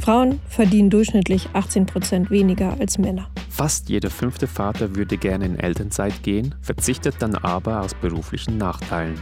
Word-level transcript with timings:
Frauen 0.00 0.40
verdienen 0.48 0.90
durchschnittlich 0.90 1.48
18 1.52 1.86
Prozent 1.86 2.30
weniger 2.30 2.76
als 2.80 2.98
Männer. 2.98 3.28
Fast 3.48 3.88
jeder 3.88 4.10
fünfte 4.10 4.46
Vater 4.46 4.96
würde 4.96 5.16
gerne 5.16 5.44
in 5.44 5.58
Elternzeit 5.58 6.22
gehen, 6.22 6.54
verzichtet 6.62 7.16
dann 7.18 7.34
aber 7.34 7.82
aus 7.82 7.94
beruflichen 7.94 8.56
Nachteilen. 8.56 9.20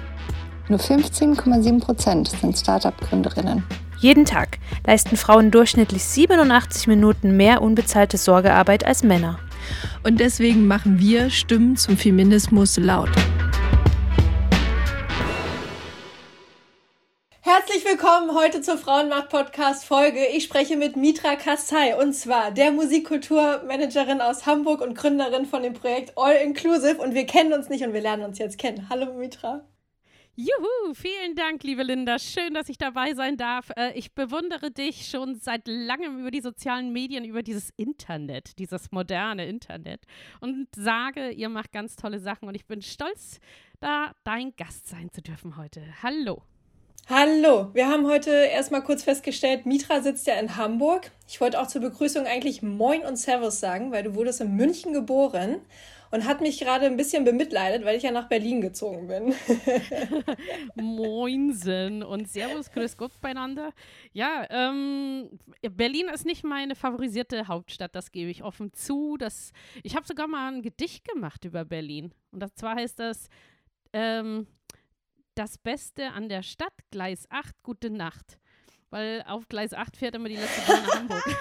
Nur 0.69 0.79
15,7 0.79 1.81
Prozent 1.81 2.29
sind 2.29 2.57
Start-up-Gründerinnen. 2.57 3.65
Jeden 3.99 4.25
Tag 4.25 4.59
leisten 4.87 5.17
Frauen 5.17 5.51
durchschnittlich 5.51 6.05
87 6.05 6.87
Minuten 6.87 7.37
mehr 7.37 7.63
unbezahlte 7.63 8.17
Sorgearbeit 8.17 8.85
als 8.85 9.03
Männer. 9.03 9.39
Und 10.05 10.21
deswegen 10.21 10.67
machen 10.67 10.99
wir 11.01 11.31
Stimmen 11.31 11.77
zum 11.77 11.97
Feminismus 11.97 12.77
laut. 12.77 13.11
Herzlich 17.51 17.83
willkommen 17.87 18.35
heute 18.35 18.61
zur 18.61 18.77
Frauenmacht-Podcast-Folge. 18.77 20.27
Ich 20.37 20.45
spreche 20.45 20.77
mit 20.77 20.97
Mitra 20.97 21.35
Kassai 21.35 21.97
und 21.99 22.13
zwar 22.13 22.51
der 22.51 22.73
Musikkulturmanagerin 22.73 24.21
aus 24.21 24.45
Hamburg 24.45 24.83
und 24.83 24.95
Gründerin 24.95 25.47
von 25.47 25.63
dem 25.63 25.73
Projekt 25.73 26.13
All 26.19 26.35
Inclusive. 26.35 26.99
Und 26.99 27.15
wir 27.15 27.25
kennen 27.25 27.55
uns 27.55 27.71
nicht 27.71 27.83
und 27.87 27.95
wir 27.95 28.03
lernen 28.03 28.25
uns 28.25 28.39
jetzt 28.39 28.59
kennen. 28.59 28.91
Hallo 28.91 29.15
Mitra. 29.15 29.67
Juhu, 30.37 30.93
vielen 30.93 31.37
Dank, 31.37 31.63
liebe 31.63 31.83
Linda. 31.85 32.19
Schön, 32.19 32.53
dass 32.53 32.69
ich 32.69 32.77
dabei 32.77 33.15
sein 33.15 33.39
darf. 33.39 33.71
Äh, 33.79 33.99
ich 33.99 34.15
bewundere 34.15 34.71
dich 34.71 35.09
schon 35.09 35.37
seit 35.37 35.67
langem 35.67 36.21
über 36.21 36.31
die 36.31 36.43
sozialen 36.43 36.93
Medien, 36.93 37.25
über 37.25 37.43
dieses 37.43 37.71
Internet, 37.79 38.59
dieses 38.59 38.93
moderne 38.93 39.47
Internet 39.47 40.03
und 40.41 40.69
sage, 40.77 41.31
ihr 41.31 41.49
macht 41.49 41.73
ganz 41.73 41.97
tolle 41.97 42.21
Sachen 42.21 42.47
und 42.47 42.55
ich 42.55 42.67
bin 42.67 42.83
stolz, 42.83 43.41
da 43.81 44.13
dein 44.25 44.55
Gast 44.55 44.87
sein 44.87 45.09
zu 45.11 45.23
dürfen 45.23 45.57
heute. 45.57 45.83
Hallo. 46.03 46.43
Hallo, 47.11 47.71
wir 47.73 47.89
haben 47.89 48.07
heute 48.07 48.31
erstmal 48.31 48.85
kurz 48.85 49.03
festgestellt, 49.03 49.65
Mitra 49.65 50.03
sitzt 50.03 50.27
ja 50.27 50.35
in 50.35 50.57
Hamburg. 50.57 51.11
Ich 51.27 51.41
wollte 51.41 51.59
auch 51.59 51.67
zur 51.67 51.81
Begrüßung 51.81 52.27
eigentlich 52.27 52.61
Moin 52.61 53.01
und 53.01 53.17
Servus 53.17 53.61
sagen, 53.61 53.93
weil 53.93 54.03
du 54.03 54.15
wurdest 54.15 54.43
in 54.43 54.55
München 54.55 54.93
geboren 54.93 55.63
und 56.11 56.27
hat 56.27 56.43
mich 56.43 56.61
gerade 56.61 56.85
ein 56.85 56.99
bisschen 56.99 57.25
bemitleidet, 57.25 57.87
weil 57.87 57.97
ich 57.97 58.03
ja 58.03 58.11
nach 58.11 58.29
Berlin 58.29 58.61
gezogen 58.61 59.09
bin. 59.09 59.35
Moinsen 60.75 62.03
und 62.03 62.29
Servus, 62.29 62.71
Grüß 62.73 62.99
Gott 62.99 63.19
beieinander. 63.23 63.73
Ja, 64.13 64.47
ähm, 64.51 65.31
Berlin 65.63 66.09
ist 66.13 66.27
nicht 66.27 66.45
meine 66.45 66.75
favorisierte 66.75 67.49
Hauptstadt, 67.49 67.95
das 67.95 68.13
gebe 68.13 68.29
ich 68.29 68.45
offen 68.45 68.75
zu. 68.75 69.17
Das, 69.17 69.53
ich 69.83 69.97
habe 69.97 70.07
sogar 70.07 70.27
mal 70.27 70.53
ein 70.53 70.61
Gedicht 70.61 71.09
gemacht 71.09 71.47
über 71.47 71.65
Berlin. 71.65 72.13
Und 72.33 72.45
zwar 72.59 72.75
heißt 72.75 72.99
das, 72.99 73.31
ähm, 73.95 74.47
das 75.39 75.57
Beste 75.57 76.11
an 76.11 76.29
der 76.29 76.43
Stadt, 76.43 76.73
Gleis 76.91 77.27
8, 77.31 77.63
gute 77.63 77.91
Nacht. 77.91 78.39
Weil 78.91 79.25
auf 79.29 79.49
Gleis 79.49 79.73
8 79.73 79.97
fährt 79.97 80.15
immer 80.17 80.29
die 80.29 80.37
letzte 80.37 80.67
Bahn 80.67 80.83
nach 80.83 80.95
Hamburg. 80.95 81.25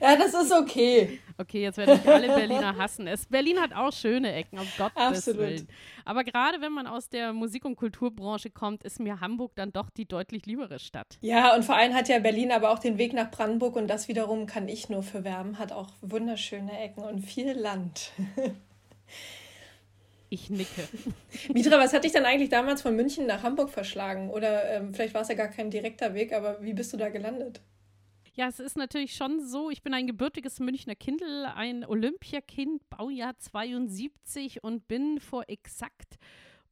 Ja, 0.00 0.16
das 0.16 0.34
ist 0.34 0.50
okay. 0.50 1.20
Okay, 1.38 1.62
jetzt 1.62 1.76
werden 1.76 1.98
mich 1.98 2.08
alle 2.08 2.26
Berliner 2.26 2.76
hassen. 2.76 3.06
Es, 3.06 3.26
Berlin 3.26 3.60
hat 3.60 3.72
auch 3.72 3.92
schöne 3.92 4.32
Ecken, 4.32 4.58
um 4.58 4.66
Gottes 4.76 4.96
Absolut. 4.96 5.40
Willen. 5.40 5.68
Aber 6.04 6.24
gerade 6.24 6.60
wenn 6.60 6.72
man 6.72 6.88
aus 6.88 7.08
der 7.08 7.32
Musik- 7.32 7.64
und 7.64 7.76
Kulturbranche 7.76 8.50
kommt, 8.50 8.82
ist 8.82 8.98
mir 8.98 9.20
Hamburg 9.20 9.52
dann 9.54 9.72
doch 9.72 9.90
die 9.90 10.06
deutlich 10.06 10.46
liebere 10.46 10.80
Stadt. 10.80 11.18
Ja, 11.20 11.54
und 11.54 11.64
vor 11.64 11.76
allem 11.76 11.94
hat 11.94 12.08
ja 12.08 12.18
Berlin 12.18 12.50
aber 12.50 12.70
auch 12.70 12.80
den 12.80 12.98
Weg 12.98 13.12
nach 13.12 13.30
Brandenburg 13.30 13.76
und 13.76 13.86
das 13.86 14.08
wiederum 14.08 14.46
kann 14.46 14.66
ich 14.66 14.88
nur 14.88 15.04
für 15.04 15.22
wärmen, 15.22 15.58
hat 15.58 15.70
auch 15.70 15.90
wunderschöne 16.00 16.76
Ecken 16.80 17.04
und 17.04 17.20
viel 17.20 17.52
Land. 17.52 18.10
Ich 20.32 20.48
nicke. 20.48 20.88
Mitra, 21.52 21.76
was 21.78 21.92
hat 21.92 22.04
dich 22.04 22.12
dann 22.12 22.24
eigentlich 22.24 22.50
damals 22.50 22.82
von 22.82 22.94
München 22.94 23.26
nach 23.26 23.42
Hamburg 23.42 23.68
verschlagen? 23.68 24.30
Oder 24.30 24.70
ähm, 24.70 24.94
vielleicht 24.94 25.12
war 25.12 25.22
es 25.22 25.28
ja 25.28 25.34
gar 25.34 25.48
kein 25.48 25.70
direkter 25.70 26.14
Weg, 26.14 26.32
aber 26.32 26.62
wie 26.62 26.72
bist 26.72 26.92
du 26.92 26.96
da 26.96 27.08
gelandet? 27.08 27.60
Ja, 28.34 28.46
es 28.46 28.60
ist 28.60 28.76
natürlich 28.76 29.16
schon 29.16 29.44
so, 29.44 29.70
ich 29.70 29.82
bin 29.82 29.92
ein 29.92 30.06
gebürtiges 30.06 30.60
Münchner 30.60 30.94
Kindl, 30.94 31.46
ein 31.46 31.84
Olympiakind, 31.84 32.88
Baujahr 32.88 33.36
72 33.38 34.62
und 34.62 34.86
bin 34.86 35.18
vor 35.18 35.44
exakt, 35.48 36.16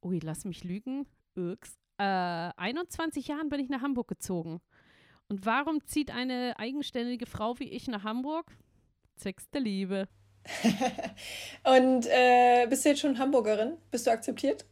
ui, 0.00 0.21
lass 0.22 0.44
mich 0.44 0.62
lügen, 0.62 1.06
irks, 1.34 1.77
äh, 1.99 2.04
21 2.04 3.27
Jahren 3.27 3.49
bin 3.49 3.59
ich 3.59 3.69
nach 3.69 3.83
Hamburg 3.83 4.06
gezogen. 4.06 4.60
Und 5.28 5.47
warum 5.47 5.84
zieht 5.84 6.12
eine 6.12 6.54
eigenständige 6.59 7.27
Frau 7.27 7.59
wie 7.59 7.69
ich 7.71 7.88
nach 7.88 8.04
Hamburg? 8.04 8.56
Zwecks 9.16 9.50
der 9.50 9.60
Liebe. 9.60 10.09
und 11.64 12.06
äh, 12.06 12.66
bist 12.69 12.84
du 12.84 12.91
jetzt 12.91 13.00
schon 13.00 13.19
Hamburgerin? 13.19 13.76
Bist 13.91 14.06
du 14.06 14.10
akzeptiert? 14.10 14.64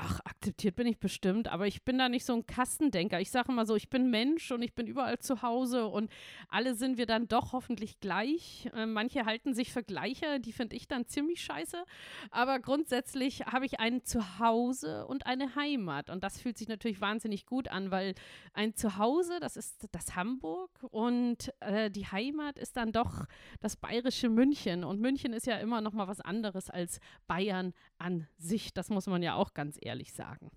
Ach, 0.00 0.20
akzeptiert 0.20 0.76
bin 0.76 0.86
ich 0.86 1.00
bestimmt, 1.00 1.48
aber 1.48 1.66
ich 1.66 1.82
bin 1.82 1.98
da 1.98 2.08
nicht 2.08 2.24
so 2.24 2.32
ein 2.32 2.46
Kassendenker. 2.46 3.20
Ich 3.20 3.32
sage 3.32 3.50
immer 3.50 3.66
so, 3.66 3.74
ich 3.74 3.90
bin 3.90 4.10
Mensch 4.10 4.52
und 4.52 4.62
ich 4.62 4.72
bin 4.72 4.86
überall 4.86 5.18
zu 5.18 5.42
Hause 5.42 5.88
und 5.88 6.08
alle 6.48 6.76
sind 6.76 6.98
wir 6.98 7.06
dann 7.06 7.26
doch 7.26 7.52
hoffentlich 7.52 7.98
gleich. 7.98 8.70
Äh, 8.76 8.86
manche 8.86 9.26
halten 9.26 9.54
sich 9.54 9.72
für 9.72 9.82
gleicher, 9.82 10.38
die 10.38 10.52
finde 10.52 10.76
ich 10.76 10.86
dann 10.86 11.06
ziemlich 11.06 11.42
scheiße. 11.42 11.84
Aber 12.30 12.60
grundsätzlich 12.60 13.46
habe 13.46 13.66
ich 13.66 13.80
ein 13.80 14.04
Zuhause 14.04 15.04
und 15.04 15.26
eine 15.26 15.56
Heimat 15.56 16.10
und 16.10 16.22
das 16.22 16.40
fühlt 16.40 16.58
sich 16.58 16.68
natürlich 16.68 17.00
wahnsinnig 17.00 17.44
gut 17.44 17.66
an, 17.66 17.90
weil 17.90 18.14
ein 18.52 18.76
Zuhause, 18.76 19.40
das 19.40 19.56
ist 19.56 19.88
das 19.90 20.14
Hamburg 20.14 20.70
und 20.92 21.52
äh, 21.58 21.90
die 21.90 22.06
Heimat 22.06 22.56
ist 22.56 22.76
dann 22.76 22.92
doch 22.92 23.24
das 23.58 23.74
bayerische 23.74 24.28
München 24.28 24.84
und 24.84 25.00
München 25.00 25.32
ist 25.32 25.48
ja 25.48 25.56
immer 25.56 25.80
noch 25.80 25.92
mal 25.92 26.06
was 26.06 26.20
anderes 26.20 26.70
als 26.70 27.00
Bayern 27.26 27.74
an 27.98 28.28
sich. 28.36 28.72
Das 28.72 28.90
muss 28.90 29.08
man 29.08 29.24
ja 29.24 29.34
auch 29.34 29.54
ganz 29.54 29.76
ehrlich 29.80 29.87
ehrlich 29.88 30.12
sagen. 30.12 30.50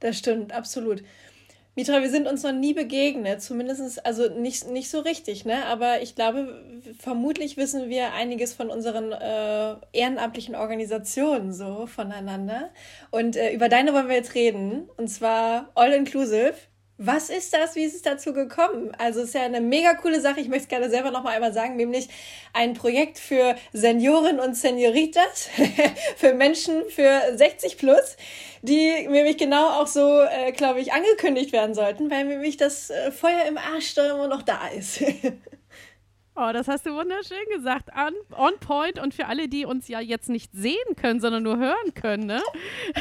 Das 0.00 0.18
stimmt, 0.18 0.52
absolut. 0.52 1.02
Mitra, 1.78 2.00
wir 2.00 2.08
sind 2.08 2.26
uns 2.26 2.42
noch 2.42 2.52
nie 2.52 2.72
begegnet, 2.72 3.42
zumindest 3.42 4.06
also 4.06 4.30
nicht, 4.30 4.66
nicht 4.66 4.88
so 4.88 5.00
richtig, 5.00 5.44
ne? 5.44 5.66
Aber 5.66 6.00
ich 6.00 6.14
glaube, 6.14 6.64
vermutlich 6.98 7.58
wissen 7.58 7.90
wir 7.90 8.14
einiges 8.14 8.54
von 8.54 8.70
unseren 8.70 9.12
äh, 9.12 9.76
ehrenamtlichen 9.92 10.54
Organisationen 10.54 11.52
so 11.52 11.86
voneinander. 11.86 12.70
Und 13.10 13.36
äh, 13.36 13.52
über 13.52 13.68
deine 13.68 13.92
wollen 13.92 14.08
wir 14.08 14.16
jetzt 14.16 14.34
reden. 14.34 14.88
Und 14.96 15.08
zwar 15.08 15.70
All 15.74 15.92
Inclusive. 15.92 16.54
Was 16.98 17.28
ist 17.28 17.52
das? 17.52 17.74
Wie 17.74 17.84
ist 17.84 17.94
es 17.94 18.00
dazu 18.00 18.32
gekommen? 18.32 18.90
Also 18.96 19.20
es 19.20 19.26
ist 19.26 19.34
ja 19.34 19.42
eine 19.42 19.60
mega 19.60 19.92
coole 19.94 20.18
Sache. 20.20 20.40
Ich 20.40 20.48
möchte 20.48 20.62
es 20.62 20.68
gerne 20.68 20.88
selber 20.88 21.10
noch 21.10 21.22
mal 21.22 21.34
einmal 21.34 21.52
sagen, 21.52 21.76
nämlich 21.76 22.08
ein 22.54 22.72
Projekt 22.72 23.18
für 23.18 23.54
Senioren 23.74 24.40
und 24.40 24.56
Senioritas, 24.56 25.50
für 26.16 26.32
Menschen 26.32 26.88
für 26.88 27.20
60 27.36 27.76
plus, 27.76 28.16
die 28.62 29.06
nämlich 29.08 29.36
genau 29.36 29.80
auch 29.80 29.86
so, 29.86 30.22
äh, 30.22 30.52
glaube 30.52 30.80
ich, 30.80 30.94
angekündigt 30.94 31.52
werden 31.52 31.74
sollten, 31.74 32.10
weil 32.10 32.24
nämlich 32.24 32.56
das 32.56 32.88
äh, 32.88 33.10
Feuer 33.10 33.44
im 33.46 33.58
Arsch 33.58 33.94
immer 33.98 34.28
noch 34.28 34.42
da 34.42 34.68
ist. 34.68 35.02
Oh, 36.38 36.50
das 36.52 36.68
hast 36.68 36.84
du 36.84 36.94
wunderschön 36.94 37.38
gesagt. 37.50 37.88
On, 37.96 38.12
on, 38.36 38.58
point. 38.60 38.98
Und 38.98 39.14
für 39.14 39.26
alle, 39.26 39.48
die 39.48 39.64
uns 39.64 39.88
ja 39.88 40.00
jetzt 40.00 40.28
nicht 40.28 40.52
sehen 40.52 40.94
können, 40.94 41.18
sondern 41.18 41.42
nur 41.42 41.56
hören 41.56 41.94
können, 41.94 42.26
ne? 42.26 42.42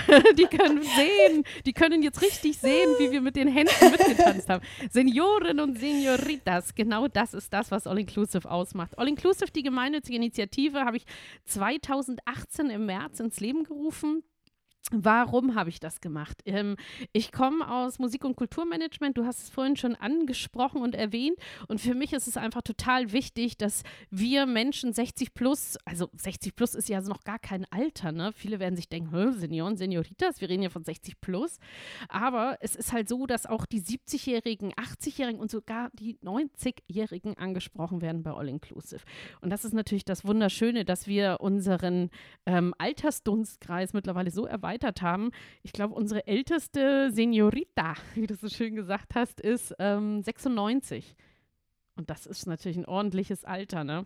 die 0.37 0.45
können 0.45 0.81
sehen, 0.81 1.43
die 1.65 1.73
können 1.73 2.01
jetzt 2.01 2.21
richtig 2.21 2.57
sehen, 2.57 2.95
wie 2.97 3.11
wir 3.11 3.19
mit 3.19 3.35
den 3.35 3.49
Händen 3.49 3.91
mitgetanzt 3.91 4.47
haben. 4.47 4.63
Senioren 4.89 5.59
und 5.59 5.77
Senioritas, 5.77 6.75
genau 6.75 7.09
das 7.09 7.33
ist 7.33 7.51
das, 7.51 7.71
was 7.71 7.87
All 7.87 7.99
Inclusive 7.99 8.49
ausmacht. 8.49 8.97
All 8.97 9.09
Inclusive, 9.09 9.51
die 9.51 9.63
gemeinnützige 9.63 10.15
Initiative, 10.15 10.85
habe 10.85 10.95
ich 10.95 11.05
2018 11.43 12.69
im 12.69 12.85
März 12.85 13.19
ins 13.19 13.41
Leben 13.41 13.65
gerufen. 13.65 14.23
Warum 14.91 15.55
habe 15.55 15.71
ich 15.71 15.79
das 15.79 15.99
gemacht? 15.99 16.43
Ähm, 16.45 16.75
ich 17.11 17.31
komme 17.31 17.67
aus 17.71 17.97
Musik- 17.97 18.23
und 18.23 18.35
Kulturmanagement. 18.35 19.17
Du 19.17 19.25
hast 19.25 19.41
es 19.41 19.49
vorhin 19.49 19.75
schon 19.75 19.95
angesprochen 19.95 20.79
und 20.81 20.93
erwähnt. 20.93 21.37
Und 21.67 21.81
für 21.81 21.95
mich 21.95 22.13
ist 22.13 22.27
es 22.27 22.37
einfach 22.37 22.61
total 22.61 23.11
wichtig, 23.11 23.57
dass 23.57 23.81
wir 24.11 24.45
Menschen 24.45 24.93
60 24.93 25.33
plus, 25.33 25.77
also 25.85 26.09
60 26.15 26.55
plus 26.55 26.75
ist 26.75 26.87
ja 26.87 27.01
noch 27.01 27.23
gar 27.23 27.39
kein 27.39 27.65
Alter, 27.71 28.11
ne? 28.11 28.31
Viele 28.35 28.59
werden 28.59 28.75
sich 28.75 28.87
denken, 28.87 29.33
Senioren, 29.33 29.75
Senioritas, 29.75 30.39
wir 30.39 30.49
reden 30.49 30.61
ja 30.61 30.69
von 30.69 30.83
60 30.83 31.19
plus. 31.19 31.57
Aber 32.07 32.57
es 32.61 32.75
ist 32.75 32.93
halt 32.93 33.09
so, 33.09 33.25
dass 33.25 33.47
auch 33.47 33.65
die 33.65 33.81
70-Jährigen, 33.81 34.71
80-Jährigen 34.73 35.39
und 35.39 35.49
sogar 35.49 35.89
die 35.93 36.19
90-Jährigen 36.19 37.37
angesprochen 37.39 38.01
werden 38.01 38.21
bei 38.21 38.31
All 38.31 38.49
Inclusive. 38.49 39.01
Und 39.41 39.49
das 39.49 39.65
ist 39.65 39.73
natürlich 39.73 40.05
das 40.05 40.25
Wunderschöne, 40.25 40.85
dass 40.85 41.07
wir 41.07 41.37
unseren 41.39 42.11
ähm, 42.45 42.75
Altersdunstkreis 42.77 43.93
mittlerweile 43.93 44.29
so 44.29 44.45
erweitern 44.45 44.74
erweitert 44.75 45.01
haben. 45.01 45.31
Ich 45.63 45.71
glaube, 45.71 45.93
unsere 45.93 46.27
älteste 46.27 47.11
Seniorita, 47.11 47.95
wie 48.15 48.27
du 48.27 48.35
so 48.35 48.49
schön 48.49 48.75
gesagt 48.75 49.15
hast, 49.15 49.39
ist 49.39 49.73
ähm, 49.79 50.21
96. 50.21 51.15
Und 51.95 52.09
das 52.09 52.25
ist 52.25 52.45
natürlich 52.45 52.77
ein 52.77 52.85
ordentliches 52.85 53.45
Alter, 53.45 53.83
ne? 53.83 54.05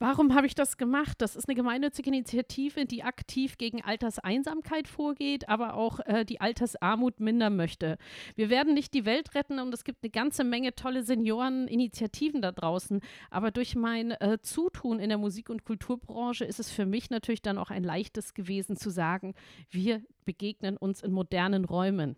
Warum 0.00 0.34
habe 0.34 0.46
ich 0.46 0.54
das 0.54 0.76
gemacht? 0.76 1.20
Das 1.20 1.34
ist 1.34 1.48
eine 1.48 1.56
gemeinnützige 1.56 2.08
Initiative, 2.08 2.86
die 2.86 3.02
aktiv 3.02 3.58
gegen 3.58 3.82
Alterseinsamkeit 3.82 4.86
vorgeht, 4.86 5.48
aber 5.48 5.74
auch 5.74 5.98
äh, 6.06 6.24
die 6.24 6.40
Altersarmut 6.40 7.18
mindern 7.18 7.56
möchte. 7.56 7.98
Wir 8.36 8.48
werden 8.48 8.74
nicht 8.74 8.94
die 8.94 9.04
Welt 9.04 9.34
retten 9.34 9.58
und 9.58 9.74
es 9.74 9.82
gibt 9.82 10.04
eine 10.04 10.10
ganze 10.10 10.44
Menge 10.44 10.74
tolle 10.76 11.02
Senioreninitiativen 11.02 12.40
da 12.42 12.52
draußen. 12.52 13.00
Aber 13.30 13.50
durch 13.50 13.74
mein 13.74 14.12
äh, 14.12 14.38
Zutun 14.40 15.00
in 15.00 15.08
der 15.08 15.18
Musik- 15.18 15.50
und 15.50 15.64
Kulturbranche 15.64 16.44
ist 16.44 16.60
es 16.60 16.70
für 16.70 16.86
mich 16.86 17.10
natürlich 17.10 17.42
dann 17.42 17.58
auch 17.58 17.70
ein 17.70 17.82
leichtes 17.82 18.34
gewesen 18.34 18.76
zu 18.76 18.90
sagen, 18.90 19.34
wir 19.68 20.02
begegnen 20.24 20.76
uns 20.76 21.02
in 21.02 21.10
modernen 21.10 21.64
Räumen. 21.64 22.14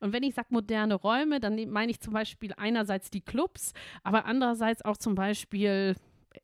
Und 0.00 0.12
wenn 0.12 0.22
ich 0.22 0.34
sage 0.34 0.48
moderne 0.50 0.96
Räume, 0.96 1.40
dann 1.40 1.70
meine 1.70 1.92
ich 1.92 2.00
zum 2.00 2.12
Beispiel 2.12 2.52
einerseits 2.56 3.08
die 3.08 3.22
Clubs, 3.22 3.72
aber 4.02 4.26
andererseits 4.26 4.84
auch 4.84 4.98
zum 4.98 5.14
Beispiel 5.14 5.94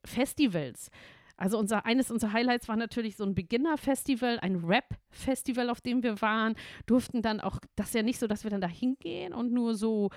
Festivals. 0.04 0.90
Also 1.36 1.56
unser, 1.56 1.86
eines 1.86 2.10
unserer 2.10 2.32
Highlights 2.32 2.66
war 2.66 2.76
natürlich 2.76 3.16
so 3.16 3.24
ein 3.24 3.34
Beginner-Festival, 3.34 4.40
ein 4.40 4.56
Rap-Festival, 4.56 5.70
auf 5.70 5.80
dem 5.80 6.02
wir 6.02 6.20
waren, 6.20 6.56
durften 6.86 7.22
dann 7.22 7.40
auch, 7.40 7.60
das 7.76 7.88
ist 7.88 7.94
ja 7.94 8.02
nicht 8.02 8.18
so, 8.18 8.26
dass 8.26 8.42
wir 8.42 8.50
dann 8.50 8.60
da 8.60 8.66
hingehen 8.66 9.32
und 9.32 9.52
nur 9.52 9.76
so 9.76 10.10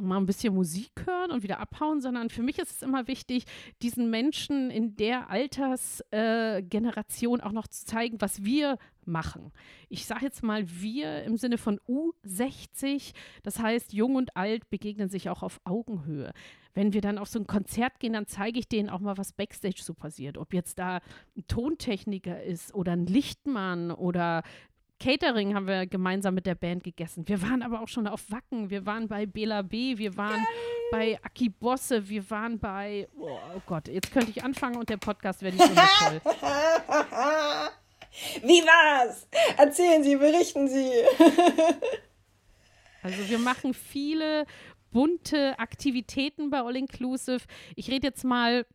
mal 0.00 0.18
ein 0.18 0.26
bisschen 0.26 0.54
Musik 0.54 1.06
hören 1.06 1.30
und 1.30 1.42
wieder 1.42 1.60
abhauen, 1.60 2.00
sondern 2.00 2.30
für 2.30 2.42
mich 2.42 2.58
ist 2.58 2.70
es 2.70 2.82
immer 2.82 3.06
wichtig, 3.06 3.44
diesen 3.82 4.10
Menschen 4.10 4.70
in 4.70 4.96
der 4.96 5.30
Altersgeneration 5.30 7.40
äh, 7.40 7.42
auch 7.42 7.52
noch 7.52 7.68
zu 7.68 7.84
zeigen, 7.84 8.20
was 8.20 8.44
wir 8.44 8.78
machen. 9.04 9.52
Ich 9.88 10.06
sage 10.06 10.24
jetzt 10.24 10.42
mal 10.42 10.64
wir 10.68 11.24
im 11.24 11.36
Sinne 11.36 11.58
von 11.58 11.78
U60, 11.88 13.12
das 13.42 13.58
heißt, 13.58 13.92
jung 13.92 14.16
und 14.16 14.36
alt 14.36 14.70
begegnen 14.70 15.08
sich 15.08 15.28
auch 15.28 15.42
auf 15.42 15.60
Augenhöhe 15.64 16.32
wenn 16.74 16.92
wir 16.92 17.00
dann 17.00 17.18
auf 17.18 17.28
so 17.28 17.38
ein 17.38 17.46
Konzert 17.46 17.98
gehen, 18.00 18.12
dann 18.12 18.26
zeige 18.26 18.58
ich 18.58 18.68
denen 18.68 18.90
auch 18.90 19.00
mal, 19.00 19.18
was 19.18 19.32
Backstage 19.32 19.82
so 19.82 19.94
passiert. 19.94 20.38
Ob 20.38 20.54
jetzt 20.54 20.78
da 20.78 21.00
ein 21.36 21.46
Tontechniker 21.46 22.42
ist 22.42 22.74
oder 22.74 22.92
ein 22.92 23.06
Lichtmann 23.06 23.90
oder 23.90 24.42
Catering 25.00 25.54
haben 25.54 25.66
wir 25.66 25.86
gemeinsam 25.86 26.34
mit 26.34 26.44
der 26.46 26.54
Band 26.54 26.84
gegessen. 26.84 27.26
Wir 27.26 27.40
waren 27.42 27.62
aber 27.62 27.80
auch 27.80 27.88
schon 27.88 28.06
auf 28.06 28.30
Wacken, 28.30 28.68
wir 28.68 28.84
waren 28.84 29.08
bei 29.08 29.24
Bela 29.26 29.62
B, 29.62 29.96
wir 29.96 30.16
waren 30.16 30.44
Geil. 30.44 30.46
bei 30.92 31.18
Aki 31.22 31.48
Bosse, 31.48 32.08
wir 32.08 32.28
waren 32.30 32.58
bei, 32.58 33.08
oh, 33.18 33.30
oh, 33.56 33.60
Gott, 33.66 33.88
jetzt 33.88 34.12
könnte 34.12 34.30
ich 34.30 34.44
anfangen 34.44 34.76
und 34.76 34.90
der 34.90 34.98
Podcast 34.98 35.40
wäre 35.42 35.54
nicht 35.54 35.66
so 35.66 35.74
toll. 35.74 36.20
Wie 38.42 38.62
war's? 38.62 39.26
Erzählen 39.56 40.04
Sie, 40.04 40.16
berichten 40.16 40.68
Sie. 40.68 40.90
also 43.02 43.28
wir 43.28 43.38
machen 43.38 43.72
viele 43.72 44.44
bunte 44.90 45.58
Aktivitäten 45.58 46.50
bei 46.50 46.60
All 46.60 46.76
Inclusive. 46.76 47.40
Ich 47.76 47.90
rede 47.90 48.08
jetzt 48.08 48.24
mal 48.24 48.66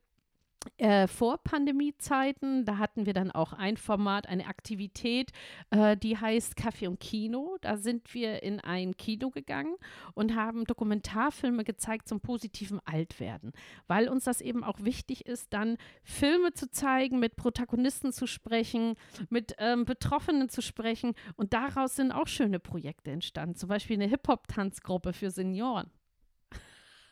äh, 0.77 1.07
vor 1.07 1.38
Pandemiezeiten, 1.44 2.65
da 2.65 2.77
hatten 2.77 3.06
wir 3.06 3.13
dann 3.13 3.31
auch 3.31 3.53
ein 3.53 3.77
Format, 3.77 4.27
eine 4.27 4.47
Aktivität, 4.47 5.31
äh, 5.69 5.95
die 5.97 6.17
heißt 6.17 6.56
Kaffee 6.56 6.88
und 6.88 7.00
Kino. 7.00 7.57
Da 7.62 7.77
sind 7.77 8.13
wir 8.13 8.44
in 8.44 8.59
ein 8.59 8.97
Kino 8.97 9.29
gegangen 9.29 9.75
und 10.13 10.35
haben 10.35 10.65
Dokumentarfilme 10.65 11.63
gezeigt 11.63 12.07
zum 12.07 12.19
positiven 12.19 12.79
Altwerden, 12.85 13.51
weil 13.88 14.09
uns 14.09 14.25
das 14.25 14.41
eben 14.41 14.63
auch 14.63 14.79
wichtig 14.81 15.25
ist, 15.25 15.53
dann 15.53 15.77
Filme 16.03 16.53
zu 16.53 16.69
zeigen, 16.69 17.19
mit 17.19 17.35
Protagonisten 17.35 18.11
zu 18.11 18.27
sprechen, 18.27 18.95
mit 19.29 19.56
ähm, 19.59 19.85
Betroffenen 19.85 20.50
zu 20.50 20.61
sprechen 20.61 21.13
und 21.35 21.53
daraus 21.53 21.95
sind 21.95 22.11
auch 22.11 22.27
schöne 22.27 22.59
Projekte 22.59 23.11
entstanden, 23.11 23.56
zum 23.56 23.69
Beispiel 23.69 23.95
eine 23.95 24.07
Hip-Hop-Tanzgruppe 24.07 25.13
für 25.13 25.31
Senioren. 25.31 25.89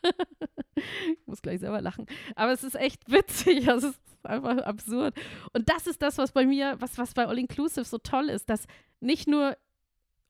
ich 0.75 1.27
muss 1.27 1.41
gleich 1.41 1.59
selber 1.59 1.81
lachen. 1.81 2.05
Aber 2.35 2.51
es 2.51 2.63
ist 2.63 2.75
echt 2.75 3.11
witzig. 3.11 3.67
Es 3.73 3.83
ist 3.83 3.99
einfach 4.23 4.57
absurd. 4.59 5.15
Und 5.53 5.69
das 5.69 5.87
ist 5.87 6.01
das, 6.01 6.17
was 6.17 6.31
bei 6.31 6.45
mir, 6.45 6.75
was, 6.79 6.97
was 6.97 7.13
bei 7.13 7.27
All 7.27 7.37
Inclusive 7.37 7.85
so 7.85 7.97
toll 7.97 8.29
ist, 8.29 8.49
dass 8.49 8.65
nicht 8.99 9.27
nur 9.27 9.57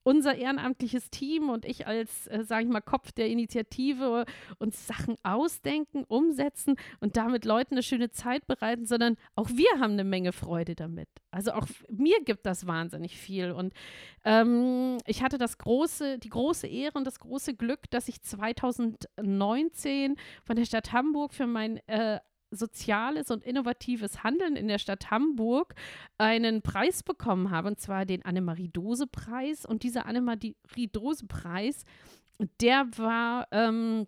unser 0.04 0.36
ehrenamtliches 0.36 1.10
Team 1.10 1.50
und 1.50 1.64
ich 1.64 1.86
als, 1.86 2.28
äh, 2.28 2.44
sage 2.44 2.64
ich 2.64 2.70
mal, 2.70 2.80
Kopf 2.80 3.10
der 3.12 3.28
Initiative 3.28 4.26
uns 4.58 4.86
Sachen 4.86 5.16
ausdenken, 5.22 6.04
umsetzen 6.04 6.76
und 7.00 7.16
damit 7.16 7.44
Leuten 7.44 7.74
eine 7.74 7.82
schöne 7.82 8.10
Zeit 8.10 8.46
bereiten, 8.46 8.86
sondern 8.86 9.16
auch 9.34 9.48
wir 9.48 9.80
haben 9.80 9.94
eine 9.94 10.04
Menge 10.04 10.32
Freude 10.32 10.74
damit. 10.74 11.08
Also 11.30 11.52
auch 11.52 11.66
mir 11.88 12.22
gibt 12.24 12.46
das 12.46 12.66
wahnsinnig 12.66 13.16
viel. 13.16 13.50
Und 13.50 13.72
ähm, 14.24 14.98
ich 15.06 15.22
hatte 15.22 15.38
das 15.38 15.58
große, 15.58 16.18
die 16.18 16.28
große 16.28 16.66
Ehre 16.66 16.98
und 16.98 17.06
das 17.06 17.18
große 17.18 17.54
Glück, 17.54 17.90
dass 17.90 18.08
ich 18.08 18.22
2019 18.22 20.16
von 20.44 20.56
der 20.56 20.66
Stadt 20.66 20.92
Hamburg 20.92 21.34
für 21.34 21.46
mein 21.46 21.78
äh, 21.88 22.20
soziales 22.54 23.30
und 23.30 23.44
innovatives 23.44 24.22
Handeln 24.22 24.56
in 24.56 24.68
der 24.68 24.78
Stadt 24.78 25.10
Hamburg 25.10 25.74
einen 26.18 26.62
Preis 26.62 27.02
bekommen 27.02 27.50
habe, 27.50 27.68
und 27.68 27.80
zwar 27.80 28.04
den 28.06 28.24
Annemarie-Dose-Preis. 28.24 29.66
Und 29.66 29.82
dieser 29.82 30.06
Annemarie-Dose-Preis, 30.06 31.84
der 32.60 32.86
war 32.96 33.48
ähm, 33.50 34.06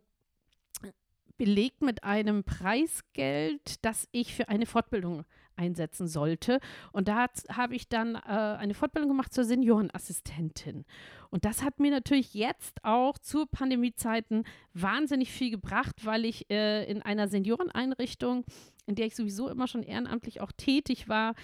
belegt 1.36 1.82
mit 1.82 2.04
einem 2.04 2.44
Preisgeld, 2.44 3.84
das 3.84 4.08
ich 4.12 4.34
für 4.34 4.48
eine 4.48 4.66
Fortbildung 4.66 5.24
einsetzen 5.56 6.08
sollte. 6.08 6.60
Und 6.92 7.08
da 7.08 7.26
habe 7.50 7.74
ich 7.74 7.88
dann 7.88 8.14
äh, 8.14 8.18
eine 8.18 8.74
Fortbildung 8.74 9.08
gemacht 9.08 9.32
zur 9.32 9.44
Seniorenassistentin. 9.44 10.84
Und 11.30 11.44
das 11.44 11.62
hat 11.62 11.80
mir 11.80 11.90
natürlich 11.90 12.34
jetzt 12.34 12.84
auch 12.84 13.18
zu 13.18 13.46
Pandemiezeiten 13.46 14.44
wahnsinnig 14.74 15.32
viel 15.32 15.50
gebracht, 15.50 16.04
weil 16.04 16.24
ich 16.24 16.50
äh, 16.50 16.84
in 16.84 17.02
einer 17.02 17.28
Senioreneinrichtung, 17.28 18.44
in 18.86 18.94
der 18.94 19.06
ich 19.06 19.16
sowieso 19.16 19.48
immer 19.48 19.66
schon 19.66 19.82
ehrenamtlich 19.82 20.40
auch 20.40 20.52
tätig 20.52 21.08
war, 21.08 21.34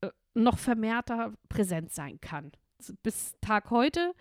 äh, 0.00 0.10
noch 0.34 0.58
vermehrter 0.58 1.32
präsent 1.48 1.92
sein 1.92 2.20
kann. 2.20 2.52
Bis 3.02 3.34
Tag 3.40 3.70
heute 3.70 4.14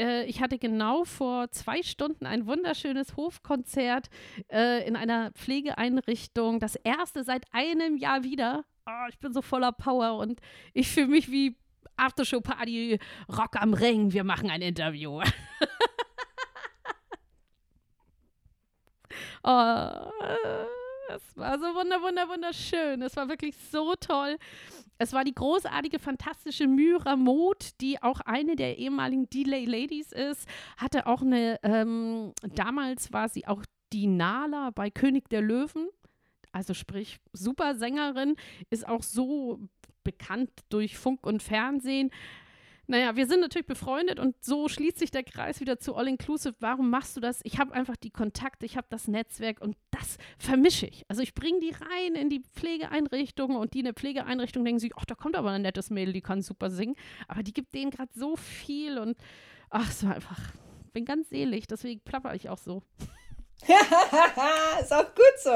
äh, 0.00 0.24
ich 0.24 0.40
hatte 0.40 0.58
genau 0.58 1.04
vor 1.04 1.50
zwei 1.50 1.82
Stunden 1.82 2.26
ein 2.26 2.46
wunderschönes 2.46 3.16
Hofkonzert 3.16 4.08
äh, 4.52 4.86
in 4.86 4.96
einer 4.96 5.32
Pflegeeinrichtung. 5.32 6.60
Das 6.60 6.76
erste 6.76 7.24
seit 7.24 7.44
einem 7.52 7.96
Jahr 7.96 8.24
wieder 8.24 8.64
oh, 8.88 9.06
ich 9.08 9.18
bin 9.18 9.32
so 9.32 9.42
voller 9.42 9.72
Power 9.72 10.18
und 10.18 10.40
ich 10.72 10.88
fühle 10.88 11.08
mich 11.08 11.30
wie 11.30 11.56
Aftershow-Party, 11.96 12.98
Rock 13.36 13.56
am 13.56 13.74
Ring, 13.74 14.12
wir 14.12 14.24
machen 14.24 14.50
ein 14.50 14.62
Interview. 14.62 15.20
oh, 19.42 19.90
es 21.08 21.36
war 21.36 21.58
so 21.58 21.66
wunder, 21.74 22.00
wunder, 22.02 22.28
wunderschön. 22.28 23.02
Es 23.02 23.16
war 23.16 23.28
wirklich 23.28 23.54
so 23.70 23.94
toll. 23.94 24.36
Es 24.98 25.12
war 25.12 25.24
die 25.24 25.34
großartige, 25.34 25.98
fantastische 25.98 26.66
Myra 26.66 27.16
Moth, 27.16 27.80
die 27.80 28.02
auch 28.02 28.20
eine 28.20 28.56
der 28.56 28.78
ehemaligen 28.78 29.28
Delay 29.30 29.64
Ladies 29.64 30.12
ist. 30.12 30.48
Hatte 30.76 31.06
auch 31.06 31.22
eine, 31.22 31.58
ähm, 31.62 32.32
damals 32.54 33.12
war 33.12 33.28
sie 33.28 33.46
auch 33.46 33.64
die 33.92 34.06
Nala 34.06 34.70
bei 34.70 34.90
König 34.90 35.28
der 35.28 35.40
Löwen 35.40 35.88
also 36.52 36.74
sprich 36.74 37.18
super 37.32 37.74
Sängerin, 37.74 38.36
ist 38.70 38.86
auch 38.86 39.02
so 39.02 39.60
bekannt 40.04 40.50
durch 40.70 40.96
Funk 40.96 41.26
und 41.26 41.42
Fernsehen. 41.42 42.10
Naja, 42.90 43.16
wir 43.16 43.26
sind 43.26 43.40
natürlich 43.40 43.66
befreundet 43.66 44.18
und 44.18 44.34
so 44.42 44.66
schließt 44.66 44.98
sich 44.98 45.10
der 45.10 45.22
Kreis 45.22 45.60
wieder 45.60 45.78
zu 45.78 45.94
All 45.94 46.08
Inclusive. 46.08 46.54
Warum 46.58 46.88
machst 46.88 47.14
du 47.18 47.20
das? 47.20 47.40
Ich 47.44 47.58
habe 47.58 47.74
einfach 47.74 47.96
die 47.96 48.10
Kontakte, 48.10 48.64
ich 48.64 48.78
habe 48.78 48.86
das 48.88 49.08
Netzwerk 49.08 49.60
und 49.60 49.76
das 49.90 50.16
vermische 50.38 50.86
ich. 50.86 51.04
Also 51.06 51.20
ich 51.20 51.34
bringe 51.34 51.60
die 51.60 51.72
rein 51.72 52.14
in 52.14 52.30
die 52.30 52.40
Pflegeeinrichtung 52.54 53.56
und 53.56 53.74
die 53.74 53.80
in 53.80 53.84
der 53.84 53.92
Pflegeeinrichtung 53.92 54.64
denken 54.64 54.78
sich, 54.78 54.92
ach, 54.96 55.04
da 55.04 55.14
kommt 55.14 55.36
aber 55.36 55.50
ein 55.50 55.60
nettes 55.60 55.90
Mädel, 55.90 56.14
die 56.14 56.22
kann 56.22 56.40
super 56.40 56.70
singen. 56.70 56.96
Aber 57.28 57.42
die 57.42 57.52
gibt 57.52 57.74
denen 57.74 57.90
gerade 57.90 58.10
so 58.14 58.36
viel 58.36 58.96
und 58.96 59.18
ach, 59.68 59.90
es 59.90 60.02
war 60.06 60.14
einfach, 60.14 60.40
bin 60.94 61.04
ganz 61.04 61.28
selig, 61.28 61.66
deswegen 61.66 62.00
plapper 62.00 62.34
ich 62.34 62.48
auch 62.48 62.58
so. 62.58 62.82
ist 64.80 64.92
auch 64.94 65.14
gut 65.14 65.38
so. 65.42 65.50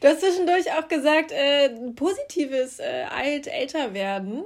Du 0.00 0.08
hast 0.08 0.22
zwischendurch 0.22 0.72
auch 0.72 0.88
gesagt, 0.88 1.30
äh, 1.30 1.70
positives 1.94 2.80
äh, 2.80 3.04
alt-älter 3.08 3.94
werden. 3.94 4.44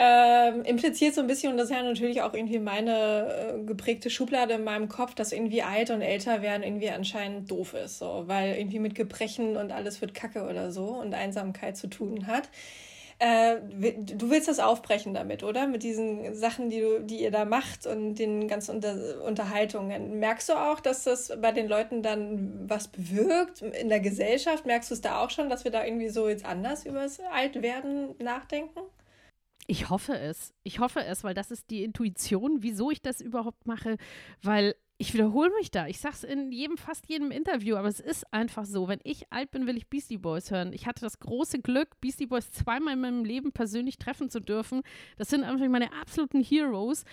Ähm, 0.00 0.62
impliziert 0.62 1.16
so 1.16 1.20
ein 1.20 1.26
bisschen, 1.26 1.50
und 1.50 1.58
das 1.58 1.70
ist 1.70 1.76
ja 1.76 1.82
natürlich 1.82 2.22
auch 2.22 2.32
irgendwie 2.32 2.60
meine 2.60 3.56
äh, 3.58 3.64
geprägte 3.64 4.10
Schublade 4.10 4.54
in 4.54 4.62
meinem 4.62 4.88
Kopf, 4.88 5.16
dass 5.16 5.32
irgendwie 5.32 5.62
alt 5.62 5.90
und 5.90 6.02
älter 6.02 6.40
werden 6.40 6.62
irgendwie 6.62 6.90
anscheinend 6.90 7.50
doof 7.50 7.74
ist, 7.74 7.98
so, 7.98 8.22
weil 8.26 8.56
irgendwie 8.56 8.78
mit 8.78 8.94
Gebrechen 8.94 9.56
und 9.56 9.72
alles 9.72 10.00
wird 10.00 10.14
Kacke 10.14 10.48
oder 10.48 10.70
so 10.70 10.84
und 10.84 11.14
Einsamkeit 11.14 11.76
zu 11.76 11.88
tun 11.88 12.28
hat. 12.28 12.48
Äh, 13.18 13.56
du 14.00 14.30
willst 14.30 14.46
das 14.46 14.60
aufbrechen 14.60 15.14
damit, 15.14 15.42
oder? 15.42 15.66
Mit 15.66 15.82
diesen 15.82 16.32
Sachen, 16.32 16.70
die, 16.70 16.80
du, 16.80 17.00
die 17.00 17.20
ihr 17.20 17.32
da 17.32 17.44
macht 17.44 17.84
und 17.84 18.14
den 18.14 18.46
ganzen 18.46 18.76
Unter 18.76 19.24
Unterhaltungen. 19.24 20.20
Merkst 20.20 20.48
du 20.48 20.52
auch, 20.52 20.78
dass 20.78 21.02
das 21.02 21.32
bei 21.40 21.50
den 21.50 21.66
Leuten 21.66 22.02
dann 22.04 22.68
was 22.68 22.86
bewirkt 22.86 23.62
in 23.62 23.88
der 23.88 23.98
Gesellschaft? 23.98 24.64
Merkst 24.64 24.90
du 24.90 24.94
es 24.94 25.00
da 25.00 25.20
auch 25.20 25.30
schon, 25.30 25.50
dass 25.50 25.64
wir 25.64 25.72
da 25.72 25.84
irgendwie 25.84 26.08
so 26.08 26.28
jetzt 26.28 26.44
anders 26.44 26.86
über 26.86 27.00
das 27.00 27.18
Altwerden 27.32 28.14
nachdenken? 28.20 28.78
Ich 29.70 29.90
hoffe 29.90 30.18
es. 30.18 30.54
Ich 30.64 30.80
hoffe 30.80 31.04
es, 31.04 31.24
weil 31.24 31.34
das 31.34 31.50
ist 31.50 31.68
die 31.68 31.84
Intuition, 31.84 32.62
wieso 32.62 32.90
ich 32.90 33.02
das 33.02 33.20
überhaupt 33.20 33.66
mache, 33.66 33.98
weil 34.42 34.74
ich 34.96 35.12
wiederhole 35.12 35.50
mich 35.58 35.70
da. 35.70 35.86
Ich 35.86 36.00
sage 36.00 36.14
es 36.14 36.24
in 36.24 36.50
jedem, 36.50 36.78
fast 36.78 37.06
jedem 37.06 37.30
Interview, 37.30 37.76
aber 37.76 37.88
es 37.88 38.00
ist 38.00 38.32
einfach 38.32 38.64
so. 38.64 38.88
Wenn 38.88 39.00
ich 39.04 39.30
alt 39.30 39.50
bin, 39.50 39.66
will 39.66 39.76
ich 39.76 39.88
Beastie 39.88 40.16
Boys 40.16 40.50
hören. 40.50 40.72
Ich 40.72 40.86
hatte 40.86 41.02
das 41.02 41.20
große 41.20 41.58
Glück, 41.58 42.00
Beastie 42.00 42.26
Boys 42.26 42.50
zweimal 42.50 42.94
in 42.94 43.00
meinem 43.02 43.24
Leben 43.26 43.52
persönlich 43.52 43.98
treffen 43.98 44.30
zu 44.30 44.40
dürfen. 44.40 44.80
Das 45.18 45.28
sind 45.28 45.44
einfach 45.44 45.68
meine 45.68 45.92
absoluten 45.92 46.42
Heroes. 46.42 47.04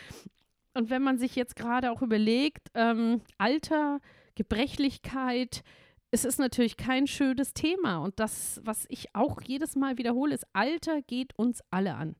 Und 0.73 0.89
wenn 0.89 1.03
man 1.03 1.17
sich 1.17 1.35
jetzt 1.35 1.57
gerade 1.57 1.91
auch 1.91 2.01
überlegt, 2.01 2.71
ähm, 2.73 3.21
Alter, 3.37 3.99
Gebrechlichkeit, 4.35 5.61
es 6.09 6.23
ist 6.23 6.39
natürlich 6.39 6.77
kein 6.77 7.05
schönes 7.05 7.53
Thema. 7.53 7.97
Und 7.97 8.17
das, 8.21 8.61
was 8.63 8.85
ich 8.87 9.13
auch 9.13 9.41
jedes 9.41 9.75
Mal 9.75 9.97
wiederhole, 9.97 10.33
ist, 10.33 10.47
Alter 10.53 11.01
geht 11.01 11.37
uns 11.37 11.61
alle 11.69 11.95
an. 11.95 12.15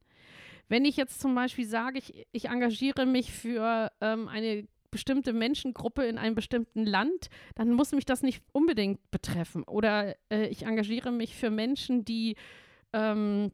Wenn 0.68 0.86
ich 0.86 0.98
jetzt 0.98 1.20
zum 1.20 1.36
Beispiel 1.36 1.66
sage, 1.66 2.00
ich, 2.00 2.26
ich 2.32 2.46
engagiere 2.50 3.06
mich 3.06 3.32
für 3.32 3.92
ähm, 4.02 4.28
eine 4.28 4.68
bestimmte 4.92 5.34
Menschengruppe 5.34 6.06
in 6.06 6.18
einem 6.18 6.36
bestimmten 6.36 6.86
Land, 6.86 7.30
dann 7.56 7.74
muss 7.74 7.92
mich 7.92 8.06
das 8.06 8.22
nicht 8.22 8.42
unbedingt 8.54 9.12
betreffen. 9.12 9.64
Oder 9.64 10.16
äh, 10.30 10.48
ich 10.48 10.64
engagiere 10.64 11.12
mich 11.12 11.36
für 11.36 11.50
Menschen, 11.50 12.06
die 12.06 12.36
ähm, 12.94 13.52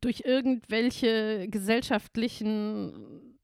durch 0.00 0.22
irgendwelche 0.24 1.48
gesellschaftlichen 1.48 3.36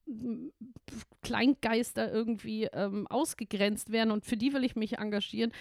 Kleingeister 1.22 2.12
irgendwie 2.12 2.64
ähm, 2.64 3.06
ausgegrenzt 3.08 3.90
werden 3.90 4.10
und 4.10 4.24
für 4.24 4.36
die 4.36 4.52
will 4.52 4.64
ich 4.64 4.76
mich 4.76 4.98
engagieren. 4.98 5.52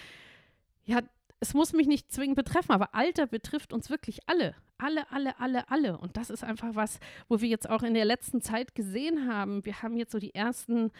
Ja, 0.84 1.00
es 1.40 1.54
muss 1.54 1.72
mich 1.72 1.86
nicht 1.86 2.10
zwingend 2.12 2.36
betreffen, 2.36 2.72
aber 2.72 2.94
Alter 2.94 3.26
betrifft 3.26 3.72
uns 3.72 3.90
wirklich 3.90 4.20
alle. 4.26 4.54
Alle, 4.78 5.10
alle, 5.10 5.38
alle, 5.38 5.68
alle. 5.70 5.98
Und 5.98 6.16
das 6.16 6.30
ist 6.30 6.42
einfach 6.42 6.74
was, 6.74 6.98
wo 7.28 7.40
wir 7.40 7.48
jetzt 7.48 7.68
auch 7.68 7.82
in 7.82 7.94
der 7.94 8.04
letzten 8.04 8.40
Zeit 8.40 8.74
gesehen 8.74 9.28
haben. 9.32 9.64
Wir 9.64 9.82
haben 9.82 9.96
jetzt 9.96 10.12
so 10.12 10.18
die 10.18 10.34
ersten 10.34 10.90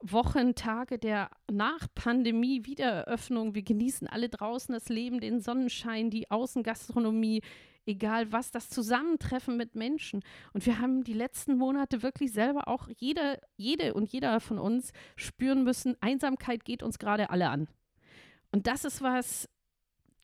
Wochen, 0.00 0.54
Tage 0.54 0.98
der 0.98 1.30
Nach-Pandemie, 1.50 2.66
Wiedereröffnung. 2.66 3.54
Wir 3.54 3.62
genießen 3.62 4.06
alle 4.06 4.28
draußen 4.28 4.74
das 4.74 4.88
Leben, 4.88 5.20
den 5.20 5.40
Sonnenschein, 5.40 6.10
die 6.10 6.30
Außengastronomie, 6.30 7.42
egal 7.86 8.30
was, 8.32 8.50
das 8.50 8.68
Zusammentreffen 8.68 9.56
mit 9.56 9.74
Menschen. 9.74 10.22
Und 10.52 10.66
wir 10.66 10.78
haben 10.78 11.04
die 11.04 11.14
letzten 11.14 11.56
Monate 11.56 12.02
wirklich 12.02 12.32
selber 12.32 12.68
auch 12.68 12.88
jede, 12.96 13.40
jede 13.56 13.94
und 13.94 14.12
jeder 14.12 14.40
von 14.40 14.58
uns 14.58 14.92
spüren 15.16 15.64
müssen, 15.64 15.96
Einsamkeit 16.00 16.64
geht 16.64 16.82
uns 16.82 16.98
gerade 16.98 17.30
alle 17.30 17.48
an. 17.48 17.68
Und 18.52 18.66
das 18.66 18.84
ist 18.84 19.02
was, 19.02 19.48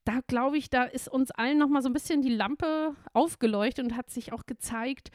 da 0.04 0.20
glaube 0.26 0.58
ich, 0.58 0.70
da 0.70 0.84
ist 0.84 1.08
uns 1.08 1.30
allen 1.30 1.58
nochmal 1.58 1.82
so 1.82 1.88
ein 1.88 1.92
bisschen 1.92 2.22
die 2.22 2.34
Lampe 2.34 2.94
aufgeleuchtet 3.12 3.84
und 3.84 3.96
hat 3.96 4.10
sich 4.10 4.32
auch 4.32 4.46
gezeigt, 4.46 5.10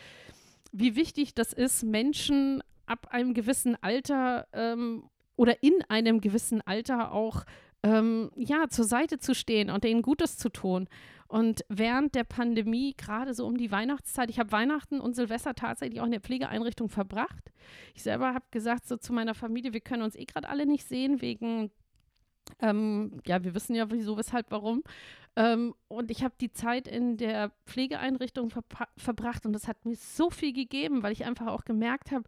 wie 0.72 0.96
wichtig 0.96 1.34
das 1.34 1.54
ist, 1.54 1.84
Menschen 1.84 2.62
ab 2.86 3.08
einem 3.12 3.34
gewissen 3.34 3.76
Alter 3.82 4.48
ähm, 4.54 5.10
oder 5.36 5.64
in 5.64 5.74
einem 5.90 6.22
gewissen 6.22 6.62
Alter 6.62 7.12
auch 7.12 7.46
ähm, 7.84 8.32
ja, 8.36 8.68
zur 8.70 8.86
Seite 8.86 9.20
zu 9.20 9.34
stehen 9.36 9.70
und 9.70 9.84
denen 9.84 10.02
Gutes 10.02 10.38
zu 10.38 10.50
tun. 10.50 10.88
Und 11.28 11.66
während 11.70 12.14
der 12.14 12.24
Pandemie, 12.24 12.94
gerade 12.96 13.34
so 13.34 13.48
um 13.48 13.58
die 13.58 13.72
Weihnachtszeit, 13.72 14.30
ich 14.30 14.40
habe 14.40 14.52
Weihnachten 14.52 15.00
und 15.00 15.16
Silvester 15.16 15.56
tatsächlich 15.56 16.00
auch 16.00 16.06
in 16.06 16.12
der 16.12 16.22
Pflegeeinrichtung 16.22 16.90
verbracht. 16.90 17.52
Ich 17.96 18.04
selber 18.04 18.34
habe 18.34 18.46
gesagt 18.52 18.88
so 18.88 18.98
zu 18.98 19.12
meiner 19.12 19.34
Familie, 19.34 19.74
wir 19.74 19.82
können 19.82 20.04
uns 20.04 20.16
eh 20.16 20.26
gerade 20.26 20.50
alle 20.50 20.66
nicht 20.66 20.88
sehen 20.88 21.22
wegen 21.22 21.72
ähm, 22.62 23.20
ja, 23.26 23.44
wir 23.44 23.56
wissen 23.56 23.76
ja 23.76 23.90
wieso, 23.92 24.18
weshalb, 24.18 24.48
warum. 24.50 24.84
Ähm, 25.36 25.76
und 25.88 26.12
ich 26.12 26.24
habe 26.24 26.36
die 26.40 26.52
Zeit 26.52 26.88
in 26.88 27.18
der 27.18 27.52
Pflegeeinrichtung 27.66 28.52
verbracht 28.98 29.46
und 29.46 29.54
das 29.54 29.68
hat 29.68 29.84
mir 29.86 29.96
so 29.96 30.30
viel 30.30 30.54
gegeben, 30.54 31.04
weil 31.04 31.12
ich 31.12 31.26
einfach 31.26 31.48
auch 31.48 31.66
gemerkt 31.66 32.12
habe, 32.12 32.24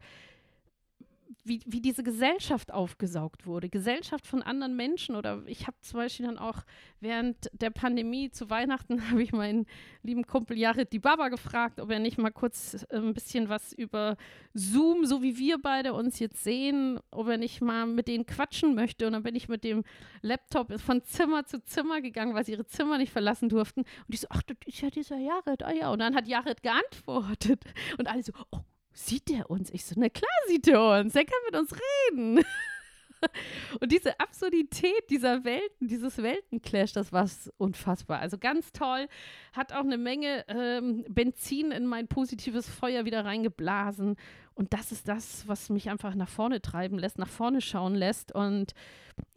wie, 1.47 1.61
wie 1.65 1.81
diese 1.81 2.03
Gesellschaft 2.03 2.73
aufgesaugt 2.73 3.45
wurde. 3.45 3.69
Gesellschaft 3.69 4.27
von 4.27 4.43
anderen 4.43 4.75
Menschen. 4.75 5.15
Oder 5.15 5.43
ich 5.45 5.67
habe 5.67 5.77
zum 5.81 5.99
Beispiel 5.99 6.25
dann 6.25 6.37
auch 6.37 6.63
während 6.99 7.49
der 7.53 7.69
Pandemie 7.69 8.29
zu 8.29 8.49
Weihnachten 8.49 9.01
habe 9.09 9.21
ich 9.21 9.31
meinen 9.31 9.65
lieben 10.03 10.25
Kumpel 10.25 10.57
Jared 10.57 10.91
die 10.93 10.99
Baba 10.99 11.29
gefragt, 11.29 11.79
ob 11.79 11.91
er 11.91 11.99
nicht 11.99 12.17
mal 12.17 12.31
kurz 12.31 12.85
äh, 12.89 12.97
ein 12.97 13.13
bisschen 13.13 13.49
was 13.49 13.73
über 13.73 14.17
Zoom, 14.53 15.05
so 15.05 15.21
wie 15.21 15.37
wir 15.37 15.57
beide 15.61 15.93
uns 15.93 16.19
jetzt 16.19 16.43
sehen, 16.43 16.99
ob 17.11 17.27
er 17.27 17.37
nicht 17.37 17.61
mal 17.61 17.85
mit 17.85 18.07
denen 18.07 18.25
quatschen 18.25 18.75
möchte. 18.75 19.07
Und 19.07 19.13
dann 19.13 19.23
bin 19.23 19.35
ich 19.35 19.47
mit 19.47 19.63
dem 19.63 19.83
Laptop 20.21 20.79
von 20.79 21.03
Zimmer 21.03 21.45
zu 21.45 21.63
Zimmer 21.63 22.01
gegangen, 22.01 22.33
weil 22.33 22.45
sie 22.45 22.53
ihre 22.53 22.65
Zimmer 22.65 22.97
nicht 22.97 23.11
verlassen 23.11 23.49
durften. 23.49 23.81
Und 23.81 24.13
ich 24.13 24.21
so, 24.21 24.27
ach, 24.29 24.43
das 24.43 24.57
ist 24.65 24.81
ja 24.81 24.89
dieser 24.89 25.17
Jared, 25.17 25.63
ah 25.63 25.73
ja. 25.73 25.91
Und 25.91 25.99
dann 25.99 26.15
hat 26.15 26.27
Jared 26.27 26.61
geantwortet. 26.63 27.63
Und 27.97 28.07
alle 28.07 28.23
so, 28.23 28.33
oh 28.51 28.59
sieht 28.97 29.29
der 29.29 29.49
uns? 29.49 29.69
Ich 29.71 29.85
so, 29.85 29.95
na 29.97 30.09
klar 30.09 30.29
sieht 30.47 30.67
er 30.67 30.99
uns, 30.99 31.13
der 31.13 31.25
kann 31.25 31.39
mit 31.45 31.59
uns 31.59 31.71
reden. 32.11 32.43
Und 33.79 33.91
diese 33.91 34.19
Absurdität 34.19 35.09
dieser 35.09 35.43
Welten, 35.43 35.87
dieses 35.87 36.17
Weltenclash, 36.17 36.93
das 36.93 37.11
war 37.11 37.27
unfassbar. 37.57 38.19
Also 38.19 38.37
ganz 38.37 38.71
toll, 38.71 39.07
hat 39.53 39.73
auch 39.73 39.83
eine 39.83 39.97
Menge 39.97 40.45
ähm, 40.47 41.03
Benzin 41.09 41.71
in 41.71 41.85
mein 41.85 42.07
positives 42.07 42.69
Feuer 42.69 43.05
wieder 43.05 43.25
reingeblasen. 43.25 44.17
Und 44.57 44.73
das 44.73 44.91
ist 44.91 45.07
das, 45.07 45.47
was 45.47 45.69
mich 45.69 45.91
einfach 45.91 46.15
nach 46.15 46.29
vorne 46.29 46.63
treiben 46.63 46.97
lässt, 46.97 47.19
nach 47.19 47.29
vorne 47.29 47.61
schauen 47.61 47.93
lässt. 47.93 48.31
Und 48.31 48.73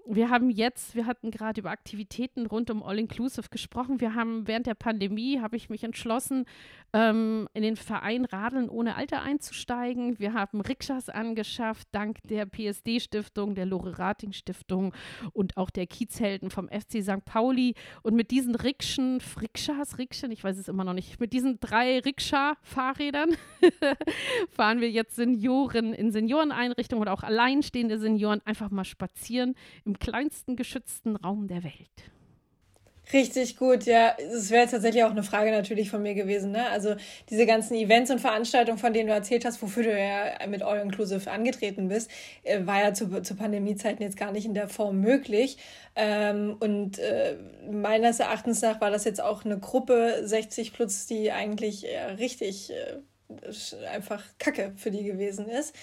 wir 0.07 0.31
haben 0.31 0.51
jetzt, 0.51 0.95
wir 0.95 1.07
hatten 1.07 1.31
gerade 1.31 1.61
über 1.61 1.71
Aktivitäten 1.71 2.47
rund 2.47 2.71
um 2.71 2.83
All 2.83 2.99
Inclusive 2.99 3.49
gesprochen. 3.51 4.01
Wir 4.01 4.15
haben 4.15 4.49
während 4.49 4.67
der 4.67 4.75
Pandemie, 4.75 5.41
habe 5.41 5.57
ich 5.57 5.71
mich 5.71 5.85
entschlossen, 5.85 6.47
ähm, 6.93 7.49
in 7.55 7.63
den 7.63 7.77
Verein 7.77 8.25
Radeln 8.25 8.69
ohne 8.69 8.97
Alter 8.97 9.23
einzusteigen. 9.23 10.19
Wir 10.19 10.33
haben 10.33 10.61
Rikschas 10.61 11.09
angeschafft, 11.09 11.87
dank 11.93 12.19
der 12.25 12.47
PSD-Stiftung, 12.47 13.55
der 13.55 13.67
Lore 13.67 13.99
Rating 13.99 14.33
Stiftung 14.33 14.95
und 15.33 15.57
auch 15.57 15.71
der 15.71 15.87
Kiezhelden 15.87 16.51
vom 16.51 16.69
FC 16.69 17.03
St. 17.03 17.25
Pauli. 17.25 17.75
Und 18.03 18.17
mit 18.17 18.31
diesen 18.31 18.55
Rikschen, 18.55 19.23
Rikschas, 19.41 19.99
Rikschen, 19.99 20.33
ich 20.33 20.43
weiß 20.43 20.59
es 20.59 20.69
immer 20.69 20.85
noch 20.85 20.95
nicht, 20.95 21.21
mit 21.21 21.33
diesen 21.33 21.61
drei 21.61 22.01
Rikscha-Fahrrädern 22.01 23.37
fahren 24.51 24.81
wir 24.81 24.91
jetzt 24.91 25.10
Senioren 25.13 25.93
in 25.93 26.13
Senioreneinrichtungen 26.13 27.03
oder 27.03 27.13
auch 27.13 27.23
alleinstehende 27.23 27.99
Senioren 27.99 28.41
einfach 28.45 28.71
mal 28.71 28.85
spazieren 28.85 29.55
im 29.85 29.99
kleinsten 29.99 30.57
geschützten 30.57 31.17
Raum 31.17 31.49
der 31.49 31.65
Welt. 31.65 32.11
Richtig 33.13 33.57
gut, 33.57 33.85
ja. 33.87 34.15
Es 34.19 34.51
wäre 34.51 34.69
tatsächlich 34.69 35.03
auch 35.03 35.11
eine 35.11 35.23
Frage 35.25 35.51
natürlich 35.51 35.91
von 35.91 36.03
mir 36.03 36.15
gewesen. 36.15 36.53
Ne? 36.53 36.69
Also 36.69 36.95
diese 37.29 37.45
ganzen 37.45 37.75
Events 37.75 38.11
und 38.11 38.21
Veranstaltungen, 38.21 38.79
von 38.79 38.93
denen 38.93 39.09
du 39.09 39.15
erzählt 39.15 39.45
hast, 39.45 39.61
wofür 39.63 39.83
du 39.83 39.99
ja 39.99 40.47
mit 40.47 40.63
All 40.63 40.81
Inclusive 40.81 41.29
angetreten 41.31 41.89
bist, 41.89 42.11
äh, 42.45 42.65
war 42.67 42.81
ja 42.83 42.95
zu, 42.95 43.23
zu 43.23 43.35
Pandemiezeiten 43.35 44.03
jetzt 44.03 44.17
gar 44.17 44.31
nicht 44.33 44.47
in 44.47 44.55
der 44.55 44.69
Form 44.69 45.01
möglich. 45.01 45.59
Ähm, 45.97 46.57
und 46.61 46.99
äh, 46.99 47.37
meines 47.71 48.21
Erachtens 48.21 48.63
nach 48.63 48.81
war 48.81 48.91
das 48.91 49.05
jetzt 49.05 49.21
auch 49.21 49.45
eine 49.45 49.59
Gruppe 49.59 50.21
60 50.23 50.73
plus, 50.73 51.07
die 51.07 51.33
eigentlich 51.33 51.87
äh, 51.89 52.13
richtig 52.13 52.71
äh, 52.71 52.99
einfach 53.93 54.23
Kacke 54.39 54.73
für 54.77 54.91
die 54.91 55.05
gewesen 55.05 55.49
ist. 55.49 55.75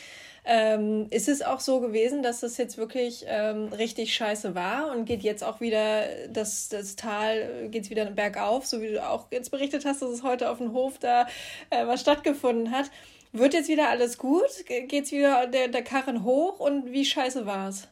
Ähm, 0.50 1.08
ist 1.10 1.28
es 1.28 1.42
auch 1.42 1.60
so 1.60 1.82
gewesen, 1.82 2.24
dass 2.24 2.40
das 2.40 2.56
jetzt 2.56 2.78
wirklich 2.78 3.26
ähm, 3.28 3.68
richtig 3.74 4.16
scheiße 4.16 4.56
war 4.56 4.92
und 4.92 5.04
geht 5.04 5.22
jetzt 5.22 5.44
auch 5.44 5.60
wieder 5.60 6.06
das, 6.30 6.70
das 6.70 6.96
Tal, 6.96 7.68
geht 7.70 7.84
es 7.84 7.90
wieder 7.90 8.06
bergauf, 8.06 8.66
so 8.66 8.82
wie 8.82 8.94
du 8.94 9.06
auch 9.06 9.28
jetzt 9.32 9.52
berichtet 9.52 9.84
hast, 9.84 10.02
dass 10.02 10.10
es 10.10 10.24
heute 10.24 10.50
auf 10.50 10.60
dem 10.60 10.72
Hof 10.72 11.00
da 11.00 11.28
äh, 11.70 11.86
was 11.86 12.00
stattgefunden 12.00 12.72
hat. 12.72 12.90
Wird 13.34 13.54
jetzt 13.54 13.68
wieder 13.68 13.90
alles 13.90 14.18
gut? 14.18 14.48
Geht's 14.88 15.12
wieder 15.12 15.48
der, 15.48 15.68
der 15.68 15.84
Karren 15.84 16.24
hoch 16.24 16.62
und 16.62 16.94
wie 16.94 17.04
scheiße 17.04 17.46
war 17.46 17.68
es? 17.68 17.90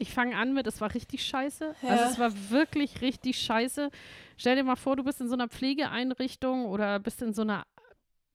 Ich 0.00 0.12
fange 0.12 0.36
an 0.36 0.54
mit, 0.54 0.66
es 0.66 0.80
war 0.80 0.94
richtig 0.94 1.24
scheiße. 1.24 1.74
Ja. 1.82 1.88
Also 1.88 2.04
es 2.04 2.18
war 2.18 2.50
wirklich 2.50 3.02
richtig 3.02 3.40
scheiße. 3.40 3.90
Stell 4.36 4.56
dir 4.56 4.62
mal 4.62 4.76
vor, 4.76 4.94
du 4.94 5.02
bist 5.02 5.20
in 5.20 5.28
so 5.28 5.34
einer 5.34 5.48
Pflegeeinrichtung 5.48 6.66
oder 6.66 7.00
bist 7.00 7.20
in 7.20 7.34
so 7.34 7.42
einer 7.42 7.66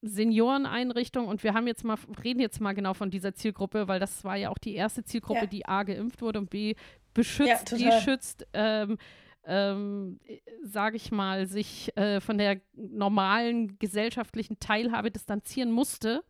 Senioreneinrichtung 0.06 1.28
und 1.28 1.42
wir 1.42 1.54
haben 1.54 1.66
jetzt 1.66 1.84
mal, 1.84 1.96
reden 2.22 2.40
jetzt 2.40 2.60
mal 2.60 2.72
genau 2.72 2.94
von 2.94 3.10
dieser 3.10 3.34
Zielgruppe, 3.34 3.88
weil 3.88 4.00
das 4.00 4.24
war 4.24 4.36
ja 4.36 4.50
auch 4.50 4.58
die 4.58 4.74
erste 4.74 5.04
Zielgruppe, 5.04 5.42
ja. 5.42 5.46
die 5.46 5.66
A 5.66 5.82
geimpft 5.82 6.22
wurde 6.22 6.38
und 6.38 6.50
B 6.50 6.74
beschützt, 7.14 7.72
ja, 7.72 7.76
die 7.78 8.04
schützt, 8.04 8.46
ähm, 8.52 8.98
ähm, 9.46 10.18
sage 10.62 10.96
ich 10.96 11.12
mal, 11.12 11.46
sich 11.46 11.96
äh, 11.96 12.20
von 12.20 12.38
der 12.38 12.60
normalen 12.74 13.78
gesellschaftlichen 13.78 14.58
Teilhabe 14.58 15.10
distanzieren 15.10 15.70
musste, 15.70 16.22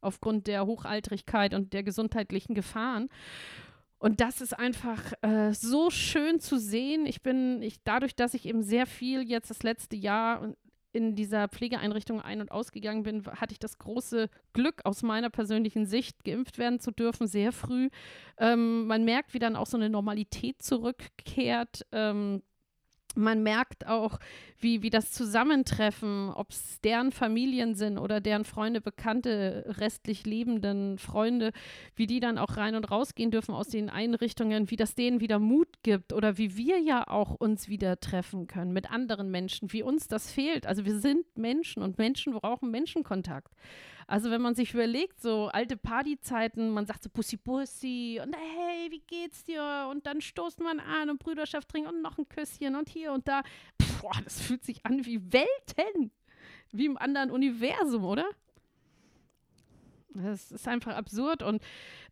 aufgrund 0.00 0.46
der 0.46 0.66
Hochaltrigkeit 0.66 1.54
und 1.54 1.72
der 1.72 1.82
gesundheitlichen 1.82 2.54
Gefahren. 2.54 3.08
Und 3.98 4.20
das 4.20 4.40
ist 4.40 4.56
einfach 4.56 5.12
äh, 5.22 5.52
so 5.52 5.90
schön 5.90 6.38
zu 6.38 6.58
sehen. 6.58 7.04
Ich 7.04 7.22
bin, 7.22 7.62
ich, 7.62 7.82
dadurch, 7.82 8.14
dass 8.14 8.34
ich 8.34 8.46
eben 8.46 8.62
sehr 8.62 8.86
viel 8.86 9.28
jetzt 9.28 9.50
das 9.50 9.64
letzte 9.64 9.96
Jahr 9.96 10.54
in 10.92 11.14
dieser 11.14 11.48
Pflegeeinrichtung 11.48 12.20
ein- 12.20 12.40
und 12.40 12.50
ausgegangen 12.50 13.02
bin, 13.02 13.24
hatte 13.26 13.52
ich 13.52 13.58
das 13.58 13.78
große 13.78 14.28
Glück, 14.52 14.80
aus 14.84 15.02
meiner 15.02 15.30
persönlichen 15.30 15.86
Sicht 15.86 16.24
geimpft 16.24 16.58
werden 16.58 16.80
zu 16.80 16.90
dürfen, 16.90 17.26
sehr 17.26 17.52
früh. 17.52 17.88
Ähm, 18.38 18.86
man 18.86 19.04
merkt, 19.04 19.34
wie 19.34 19.38
dann 19.38 19.56
auch 19.56 19.66
so 19.66 19.76
eine 19.76 19.90
Normalität 19.90 20.62
zurückkehrt. 20.62 21.86
Ähm, 21.92 22.42
man 23.18 23.42
merkt 23.42 23.86
auch, 23.86 24.18
wie, 24.58 24.82
wie 24.82 24.90
das 24.90 25.12
Zusammentreffen, 25.12 26.30
ob 26.30 26.50
es 26.50 26.80
deren 26.80 27.12
Familien 27.12 27.74
sind 27.74 27.98
oder 27.98 28.20
deren 28.20 28.44
Freunde, 28.44 28.80
Bekannte, 28.80 29.64
restlich 29.78 30.24
lebenden 30.24 30.98
Freunde, 30.98 31.52
wie 31.94 32.06
die 32.06 32.20
dann 32.20 32.38
auch 32.38 32.56
rein 32.56 32.74
und 32.74 32.90
rausgehen 32.90 33.30
dürfen 33.30 33.54
aus 33.54 33.68
den 33.68 33.90
Einrichtungen, 33.90 34.70
wie 34.70 34.76
das 34.76 34.94
denen 34.94 35.20
wieder 35.20 35.38
Mut 35.38 35.68
gibt 35.82 36.12
oder 36.12 36.38
wie 36.38 36.56
wir 36.56 36.78
ja 36.78 37.06
auch 37.06 37.34
uns 37.34 37.68
wieder 37.68 38.00
treffen 38.00 38.46
können 38.46 38.72
mit 38.72 38.90
anderen 38.90 39.30
Menschen, 39.30 39.72
wie 39.72 39.82
uns 39.82 40.08
das 40.08 40.30
fehlt. 40.30 40.66
Also 40.66 40.84
wir 40.84 40.98
sind 40.98 41.24
Menschen 41.36 41.82
und 41.82 41.98
Menschen 41.98 42.32
brauchen 42.32 42.70
Menschenkontakt. 42.70 43.52
Also 44.08 44.30
wenn 44.30 44.40
man 44.40 44.54
sich 44.54 44.72
überlegt, 44.72 45.20
so 45.20 45.48
alte 45.48 45.76
Partyzeiten, 45.76 46.70
man 46.70 46.86
sagt 46.86 47.02
so 47.02 47.10
Pussy 47.10 47.36
Pussy 47.36 48.18
und 48.24 48.34
hey, 48.34 48.67
wie 48.90 49.02
geht's 49.06 49.44
dir? 49.44 49.88
Und 49.90 50.06
dann 50.06 50.20
stoßt 50.20 50.60
man 50.60 50.80
an 50.80 51.10
und 51.10 51.18
Brüderschaft 51.18 51.68
trinken 51.68 51.88
und 51.88 52.02
noch 52.02 52.18
ein 52.18 52.28
Küsschen 52.28 52.76
und 52.76 52.88
hier 52.88 53.12
und 53.12 53.28
da. 53.28 53.42
Boah, 54.00 54.20
das 54.24 54.40
fühlt 54.40 54.64
sich 54.64 54.84
an 54.86 55.04
wie 55.04 55.20
Welten, 55.32 56.10
wie 56.72 56.86
im 56.86 56.96
anderen 56.96 57.30
Universum, 57.30 58.04
oder? 58.04 58.26
Das 60.14 60.50
ist 60.50 60.66
einfach 60.66 60.96
absurd. 60.96 61.42
Und 61.42 61.62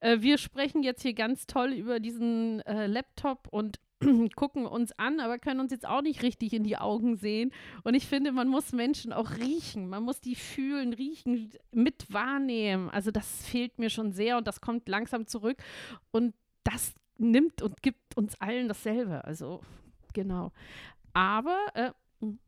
äh, 0.00 0.20
wir 0.20 0.38
sprechen 0.38 0.82
jetzt 0.82 1.02
hier 1.02 1.14
ganz 1.14 1.46
toll 1.46 1.72
über 1.72 2.00
diesen 2.00 2.60
äh, 2.60 2.86
Laptop 2.86 3.48
und 3.50 3.80
gucken 4.36 4.66
uns 4.66 4.92
an, 4.98 5.20
aber 5.20 5.38
können 5.38 5.60
uns 5.60 5.72
jetzt 5.72 5.86
auch 5.86 6.02
nicht 6.02 6.22
richtig 6.22 6.52
in 6.52 6.64
die 6.64 6.76
Augen 6.76 7.16
sehen. 7.16 7.52
Und 7.82 7.94
ich 7.94 8.06
finde, 8.06 8.32
man 8.32 8.48
muss 8.48 8.72
Menschen 8.72 9.12
auch 9.12 9.38
riechen. 9.38 9.88
Man 9.88 10.02
muss 10.02 10.20
die 10.20 10.34
fühlen, 10.34 10.92
riechen, 10.92 11.50
mit 11.72 12.12
wahrnehmen. 12.12 12.90
Also 12.90 13.10
das 13.10 13.46
fehlt 13.46 13.78
mir 13.78 13.90
schon 13.90 14.12
sehr 14.12 14.36
und 14.36 14.46
das 14.46 14.60
kommt 14.60 14.88
langsam 14.88 15.26
zurück. 15.26 15.56
Und 16.10 16.34
das 16.66 16.92
nimmt 17.18 17.62
und 17.62 17.82
gibt 17.82 18.16
uns 18.16 18.40
allen 18.40 18.68
dasselbe. 18.68 19.24
Also 19.24 19.60
genau. 20.12 20.52
Aber 21.14 21.58
äh, 21.74 21.90
hm. 22.20 22.38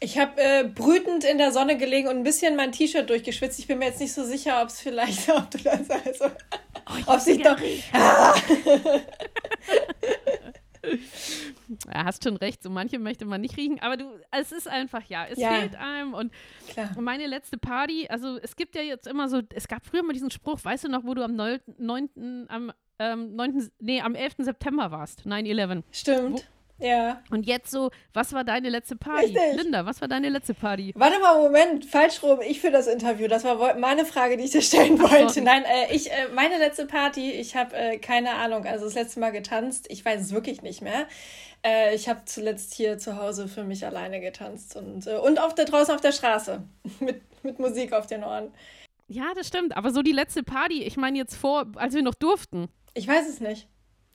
ich 0.00 0.18
habe 0.18 0.40
äh, 0.40 0.64
brütend 0.64 1.24
in 1.24 1.38
der 1.38 1.52
Sonne 1.52 1.76
gelegen 1.76 2.08
und 2.08 2.16
ein 2.16 2.24
bisschen 2.24 2.56
mein 2.56 2.72
T-Shirt 2.72 3.08
durchgeschwitzt. 3.08 3.58
Ich 3.58 3.66
bin 3.66 3.78
mir 3.78 3.86
jetzt 3.86 4.00
nicht 4.00 4.12
so 4.12 4.24
sicher, 4.24 4.62
ob 4.62 4.68
es 4.68 4.80
vielleicht, 4.80 5.28
ob 5.30 5.50
du 5.50 5.58
das 5.58 5.88
also, 5.90 6.26
oh, 6.26 7.12
ob 7.12 7.20
sich 7.20 7.42
doch. 7.42 7.58
Ah. 7.92 8.34
ja, 11.92 12.04
hast 12.04 12.24
schon 12.24 12.36
recht, 12.36 12.62
so 12.62 12.70
manche 12.70 12.98
möchte 12.98 13.24
man 13.24 13.40
nicht 13.40 13.56
riechen, 13.56 13.80
aber 13.80 13.96
du, 13.96 14.04
es 14.30 14.52
ist 14.52 14.68
einfach, 14.68 15.04
ja, 15.08 15.26
es 15.26 15.38
ja. 15.38 15.54
fehlt 15.54 15.76
einem 15.76 16.14
und 16.14 16.32
Klar. 16.68 16.90
meine 17.00 17.26
letzte 17.26 17.58
Party, 17.58 18.06
also 18.08 18.38
es 18.38 18.56
gibt 18.56 18.74
ja 18.74 18.82
jetzt 18.82 19.06
immer 19.06 19.28
so, 19.28 19.42
es 19.54 19.68
gab 19.68 19.84
früher 19.84 20.02
mal 20.02 20.12
diesen 20.12 20.30
Spruch, 20.30 20.64
weißt 20.64 20.84
du 20.84 20.88
noch, 20.88 21.04
wo 21.04 21.14
du 21.14 21.22
am 21.22 21.34
9., 21.34 21.60
9. 21.78 22.46
am 22.48 22.72
ähm, 22.98 23.34
9., 23.36 23.70
nee, 23.80 24.00
am 24.00 24.14
11. 24.14 24.36
September 24.38 24.90
warst, 24.90 25.22
9-11. 25.26 25.82
Stimmt. 25.90 26.48
Wo, 26.78 26.84
ja. 26.84 27.22
Und 27.30 27.46
jetzt 27.46 27.70
so, 27.70 27.90
was 28.12 28.32
war 28.32 28.44
deine 28.44 28.68
letzte 28.68 28.94
Party? 28.94 29.36
Richtig. 29.36 29.56
Linda, 29.56 29.84
was 29.84 30.00
war 30.00 30.06
deine 30.06 30.28
letzte 30.28 30.54
Party? 30.54 30.92
Warte 30.94 31.18
mal, 31.18 31.36
Moment, 31.36 31.84
falsch 31.84 32.22
rum. 32.22 32.38
Ich 32.46 32.60
für 32.60 32.70
das 32.70 32.86
Interview. 32.86 33.26
Das 33.26 33.42
war 33.42 33.74
meine 33.76 34.04
Frage, 34.04 34.36
die 34.36 34.44
ich 34.44 34.52
dir 34.52 34.62
stellen 34.62 35.00
wollte. 35.00 35.34
So. 35.34 35.40
Nein, 35.40 35.64
äh, 35.64 35.92
ich, 35.94 36.10
äh, 36.10 36.28
meine 36.34 36.58
letzte 36.58 36.86
Party, 36.86 37.32
ich 37.32 37.56
habe 37.56 37.74
äh, 37.76 37.98
keine 37.98 38.34
Ahnung. 38.34 38.64
Also 38.64 38.84
das 38.84 38.94
letzte 38.94 39.18
Mal 39.18 39.32
getanzt, 39.32 39.86
ich 39.90 40.04
weiß 40.04 40.20
es 40.20 40.32
wirklich 40.32 40.62
nicht 40.62 40.80
mehr. 40.80 41.08
Äh, 41.64 41.96
ich 41.96 42.08
habe 42.08 42.22
zuletzt 42.26 42.74
hier 42.74 42.98
zu 42.98 43.16
Hause 43.16 43.48
für 43.48 43.64
mich 43.64 43.84
alleine 43.84 44.20
getanzt 44.20 44.76
und, 44.76 45.06
äh, 45.08 45.16
und 45.16 45.40
auf 45.40 45.56
der, 45.56 45.64
draußen 45.64 45.92
auf 45.92 46.00
der 46.00 46.12
Straße 46.12 46.62
mit, 47.00 47.22
mit 47.42 47.58
Musik 47.58 47.92
auf 47.92 48.06
den 48.06 48.22
Ohren. 48.22 48.52
Ja, 49.08 49.32
das 49.34 49.48
stimmt. 49.48 49.76
Aber 49.76 49.90
so 49.90 50.02
die 50.02 50.12
letzte 50.12 50.44
Party, 50.44 50.84
ich 50.84 50.96
meine 50.96 51.18
jetzt 51.18 51.34
vor, 51.34 51.66
als 51.76 51.94
wir 51.94 52.02
noch 52.02 52.14
durften. 52.14 52.68
Ich 52.94 53.06
weiß 53.06 53.28
es 53.28 53.40
nicht. 53.40 53.68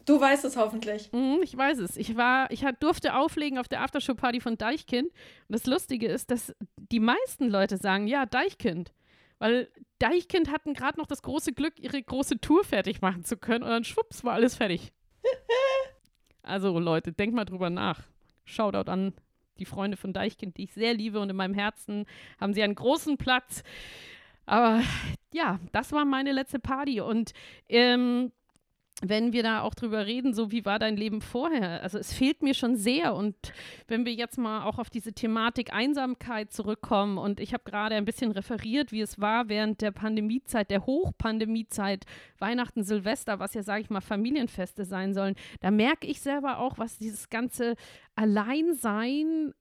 Du 0.05 0.19
weißt 0.19 0.43
es 0.43 0.57
hoffentlich. 0.57 1.11
Mhm, 1.13 1.39
ich 1.43 1.55
weiß 1.55 1.79
es. 1.79 1.95
Ich 1.95 2.17
war, 2.17 2.51
ich 2.51 2.65
durfte 2.79 3.15
auflegen 3.15 3.57
auf 3.57 3.69
der 3.69 3.81
Aftershow-Party 3.81 4.41
von 4.41 4.57
Deichkind. 4.57 5.07
Und 5.07 5.13
das 5.47 5.65
Lustige 5.65 6.07
ist, 6.07 6.29
dass 6.29 6.53
die 6.77 6.99
meisten 6.99 7.49
Leute 7.49 7.77
sagen, 7.77 8.07
ja, 8.07 8.25
Deichkind. 8.25 8.91
Weil 9.39 9.69
Deichkind 9.99 10.51
hatten 10.51 10.73
gerade 10.73 10.99
noch 10.99 11.07
das 11.07 11.21
große 11.21 11.53
Glück, 11.53 11.79
ihre 11.79 12.01
große 12.01 12.41
Tour 12.41 12.65
fertig 12.65 13.01
machen 13.01 13.23
zu 13.23 13.37
können. 13.37 13.63
Und 13.63 13.69
dann 13.69 13.83
schwupps 13.85 14.23
war 14.23 14.33
alles 14.33 14.55
fertig. 14.55 14.91
also 16.43 16.77
Leute, 16.79 17.13
denkt 17.13 17.35
mal 17.35 17.45
drüber 17.45 17.69
nach. 17.69 18.01
Shoutout 18.43 18.91
an 18.91 19.13
die 19.57 19.65
Freunde 19.65 19.95
von 19.95 20.11
Deichkind, 20.11 20.57
die 20.57 20.63
ich 20.63 20.73
sehr 20.73 20.93
liebe. 20.93 21.19
Und 21.19 21.29
in 21.29 21.37
meinem 21.37 21.53
Herzen 21.53 22.05
haben 22.41 22.53
sie 22.53 22.63
einen 22.63 22.75
großen 22.75 23.17
Platz. 23.17 23.63
Aber 24.45 24.81
ja, 25.33 25.61
das 25.71 25.93
war 25.93 26.03
meine 26.03 26.33
letzte 26.33 26.59
Party. 26.59 26.99
Und 26.99 27.31
ähm, 27.69 28.33
wenn 29.05 29.33
wir 29.33 29.43
da 29.43 29.61
auch 29.61 29.75
drüber 29.75 30.05
reden, 30.05 30.33
so 30.33 30.51
wie 30.51 30.65
war 30.65 30.79
dein 30.79 30.95
Leben 30.95 31.21
vorher? 31.21 31.83
Also 31.83 31.97
es 31.97 32.13
fehlt 32.13 32.41
mir 32.41 32.53
schon 32.53 32.77
sehr. 32.77 33.15
Und 33.15 33.35
wenn 33.87 34.05
wir 34.05 34.13
jetzt 34.13 34.37
mal 34.37 34.63
auch 34.63 34.79
auf 34.79 34.89
diese 34.89 35.11
Thematik 35.11 35.73
Einsamkeit 35.73 36.53
zurückkommen 36.53 37.17
und 37.17 37.41
ich 37.41 37.53
habe 37.53 37.63
gerade 37.65 37.95
ein 37.95 38.05
bisschen 38.05 38.31
referiert, 38.31 38.93
wie 38.93 39.01
es 39.01 39.19
war 39.19 39.49
während 39.49 39.81
der 39.81 39.91
Pandemiezeit, 39.91 40.71
der 40.71 40.85
Hochpandemiezeit, 40.85 42.05
Weihnachten, 42.39 42.83
Silvester, 42.83 43.39
was 43.39 43.53
ja, 43.53 43.61
sage 43.61 43.81
ich 43.81 43.89
mal, 43.89 44.01
Familienfeste 44.01 44.85
sein 44.85 45.13
sollen, 45.13 45.35
da 45.59 45.69
merke 45.69 46.07
ich 46.07 46.21
selber 46.21 46.59
auch, 46.59 46.77
was 46.77 46.97
dieses 46.97 47.29
ganze 47.29 47.75
Alleinsein 48.15 49.53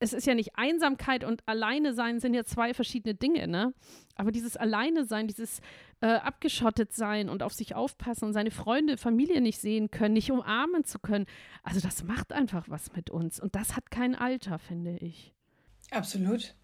es 0.00 0.12
ist 0.12 0.26
ja 0.26 0.34
nicht 0.34 0.50
Einsamkeit 0.54 1.24
und 1.24 1.42
Alleine 1.46 1.92
sein 1.92 2.20
sind 2.20 2.34
ja 2.34 2.44
zwei 2.44 2.72
verschiedene 2.72 3.14
Dinge, 3.14 3.48
ne? 3.48 3.74
Aber 4.14 4.30
dieses 4.30 4.56
Alleine 4.56 5.04
sein, 5.04 5.26
dieses 5.26 5.60
äh, 6.00 6.06
abgeschottet 6.06 6.92
sein 6.92 7.28
und 7.28 7.42
auf 7.42 7.52
sich 7.52 7.74
aufpassen 7.74 8.26
und 8.26 8.32
seine 8.32 8.50
Freunde, 8.50 8.96
Familie 8.96 9.40
nicht 9.40 9.60
sehen 9.60 9.90
können, 9.90 10.14
nicht 10.14 10.30
umarmen 10.30 10.84
zu 10.84 10.98
können, 10.98 11.26
also 11.62 11.80
das 11.80 12.04
macht 12.04 12.32
einfach 12.32 12.68
was 12.68 12.94
mit 12.94 13.10
uns 13.10 13.40
und 13.40 13.54
das 13.54 13.76
hat 13.76 13.90
kein 13.90 14.14
Alter, 14.14 14.58
finde 14.58 14.96
ich. 14.98 15.34
Absolut. 15.90 16.54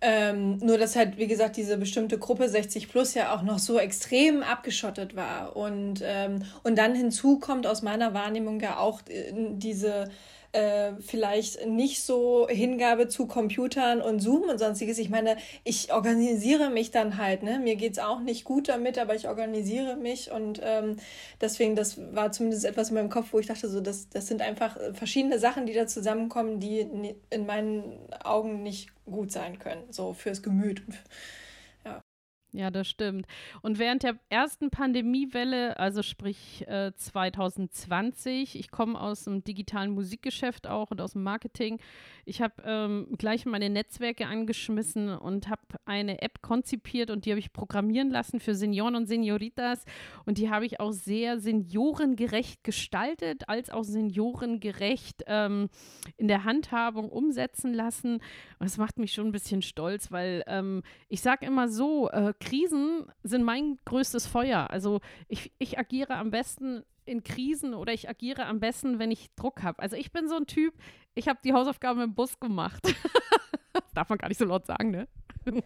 Ähm, 0.00 0.58
nur, 0.58 0.78
dass 0.78 0.94
halt, 0.94 1.16
wie 1.18 1.26
gesagt, 1.26 1.56
diese 1.56 1.76
bestimmte 1.76 2.18
Gruppe 2.18 2.48
60 2.48 2.88
plus 2.88 3.14
ja 3.14 3.34
auch 3.34 3.42
noch 3.42 3.58
so 3.58 3.78
extrem 3.78 4.44
abgeschottet 4.44 5.16
war. 5.16 5.56
Und, 5.56 6.02
ähm, 6.04 6.44
und 6.62 6.78
dann 6.78 6.94
hinzu 6.94 7.40
kommt 7.40 7.66
aus 7.66 7.82
meiner 7.82 8.14
Wahrnehmung 8.14 8.60
ja 8.60 8.78
auch 8.78 9.00
äh, 9.08 9.32
diese 9.34 10.08
äh, 10.52 10.92
vielleicht 11.00 11.66
nicht 11.66 12.02
so 12.02 12.48
Hingabe 12.48 13.08
zu 13.08 13.26
Computern 13.26 14.00
und 14.00 14.20
Zoom 14.20 14.42
und 14.44 14.58
sonstiges. 14.58 14.98
Ich 14.98 15.10
meine, 15.10 15.36
ich 15.64 15.92
organisiere 15.92 16.70
mich 16.70 16.90
dann 16.90 17.18
halt, 17.18 17.42
ne? 17.42 17.58
Mir 17.58 17.78
es 17.90 17.98
auch 17.98 18.20
nicht 18.20 18.44
gut 18.44 18.68
damit, 18.68 18.98
aber 18.98 19.14
ich 19.14 19.28
organisiere 19.28 19.96
mich 19.96 20.30
und 20.30 20.60
ähm, 20.62 20.96
deswegen, 21.40 21.76
das 21.76 21.98
war 22.14 22.32
zumindest 22.32 22.64
etwas 22.64 22.88
in 22.88 22.94
meinem 22.94 23.10
Kopf, 23.10 23.32
wo 23.32 23.38
ich 23.38 23.46
dachte, 23.46 23.68
so, 23.68 23.80
das, 23.80 24.08
das 24.08 24.26
sind 24.26 24.42
einfach 24.42 24.76
verschiedene 24.94 25.38
Sachen, 25.38 25.66
die 25.66 25.74
da 25.74 25.86
zusammenkommen, 25.86 26.60
die 26.60 26.86
in 27.30 27.46
meinen 27.46 27.98
Augen 28.24 28.62
nicht 28.62 28.88
gut 29.06 29.32
sein 29.32 29.58
können, 29.58 29.82
so 29.90 30.12
fürs 30.12 30.42
Gemüt. 30.42 30.82
Ja, 32.52 32.70
das 32.70 32.88
stimmt. 32.88 33.26
Und 33.60 33.78
während 33.78 34.04
der 34.04 34.18
ersten 34.30 34.70
Pandemiewelle, 34.70 35.78
also 35.78 36.02
sprich 36.02 36.66
äh, 36.66 36.92
2020, 36.96 38.58
ich 38.58 38.70
komme 38.70 38.98
aus 38.98 39.24
dem 39.24 39.44
digitalen 39.44 39.90
Musikgeschäft 39.90 40.66
auch 40.66 40.90
und 40.90 41.02
aus 41.02 41.12
dem 41.12 41.24
Marketing, 41.24 41.78
ich 42.24 42.40
habe 42.40 42.54
ähm, 42.64 43.08
gleich 43.18 43.44
meine 43.44 43.68
Netzwerke 43.68 44.26
angeschmissen 44.26 45.10
und 45.10 45.48
habe 45.48 45.62
eine 45.84 46.22
App 46.22 46.40
konzipiert 46.40 47.10
und 47.10 47.26
die 47.26 47.30
habe 47.30 47.38
ich 47.38 47.52
programmieren 47.52 48.10
lassen 48.10 48.40
für 48.40 48.54
Senioren 48.54 48.96
und 48.96 49.06
Senioritas 49.06 49.84
und 50.24 50.38
die 50.38 50.48
habe 50.48 50.64
ich 50.64 50.80
auch 50.80 50.92
sehr 50.92 51.40
seniorengerecht 51.40 52.64
gestaltet, 52.64 53.48
als 53.48 53.68
auch 53.68 53.84
seniorengerecht 53.84 55.24
ähm, 55.26 55.68
in 56.16 56.28
der 56.28 56.44
Handhabung 56.44 57.10
umsetzen 57.10 57.74
lassen. 57.74 58.14
Und 58.14 58.64
das 58.64 58.78
macht 58.78 58.98
mich 58.98 59.12
schon 59.12 59.26
ein 59.26 59.32
bisschen 59.32 59.62
stolz, 59.62 60.10
weil 60.12 60.44
ähm, 60.46 60.82
ich 61.08 61.20
sage 61.20 61.46
immer 61.46 61.68
so, 61.68 62.10
äh, 62.10 62.34
Krisen 62.48 63.06
sind 63.22 63.44
mein 63.44 63.78
größtes 63.84 64.26
Feuer. 64.26 64.70
Also 64.70 65.00
ich, 65.28 65.52
ich 65.58 65.78
agiere 65.78 66.14
am 66.14 66.30
besten 66.30 66.82
in 67.04 67.22
Krisen 67.22 67.74
oder 67.74 67.92
ich 67.92 68.08
agiere 68.08 68.46
am 68.46 68.60
besten, 68.60 68.98
wenn 68.98 69.10
ich 69.10 69.34
Druck 69.34 69.62
habe. 69.62 69.80
Also 69.80 69.96
ich 69.96 70.12
bin 70.12 70.28
so 70.28 70.36
ein 70.36 70.46
Typ, 70.46 70.74
ich 71.14 71.28
habe 71.28 71.38
die 71.44 71.52
Hausaufgaben 71.52 72.00
im 72.00 72.14
Bus 72.14 72.40
gemacht. 72.40 72.82
darf 73.94 74.08
man 74.08 74.18
gar 74.18 74.28
nicht 74.28 74.38
so 74.38 74.46
laut 74.46 74.66
sagen, 74.66 74.90
ne? 74.90 75.08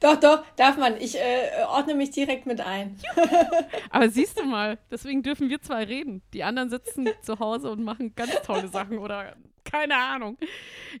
doch, 0.00 0.16
doch, 0.20 0.44
darf 0.56 0.76
man. 0.76 0.96
Ich 0.98 1.16
äh, 1.18 1.64
ordne 1.68 1.94
mich 1.94 2.10
direkt 2.10 2.46
mit 2.46 2.60
ein. 2.60 2.98
Aber 3.90 4.08
siehst 4.08 4.38
du 4.38 4.44
mal, 4.44 4.78
deswegen 4.90 5.22
dürfen 5.22 5.48
wir 5.48 5.60
zwei 5.60 5.84
reden. 5.84 6.22
Die 6.32 6.44
anderen 6.44 6.70
sitzen 6.70 7.08
zu 7.22 7.38
Hause 7.38 7.70
und 7.70 7.82
machen 7.82 8.14
ganz 8.14 8.32
tolle 8.42 8.68
Sachen 8.68 8.98
oder 8.98 9.36
keine 9.74 9.96
Ahnung. 9.96 10.38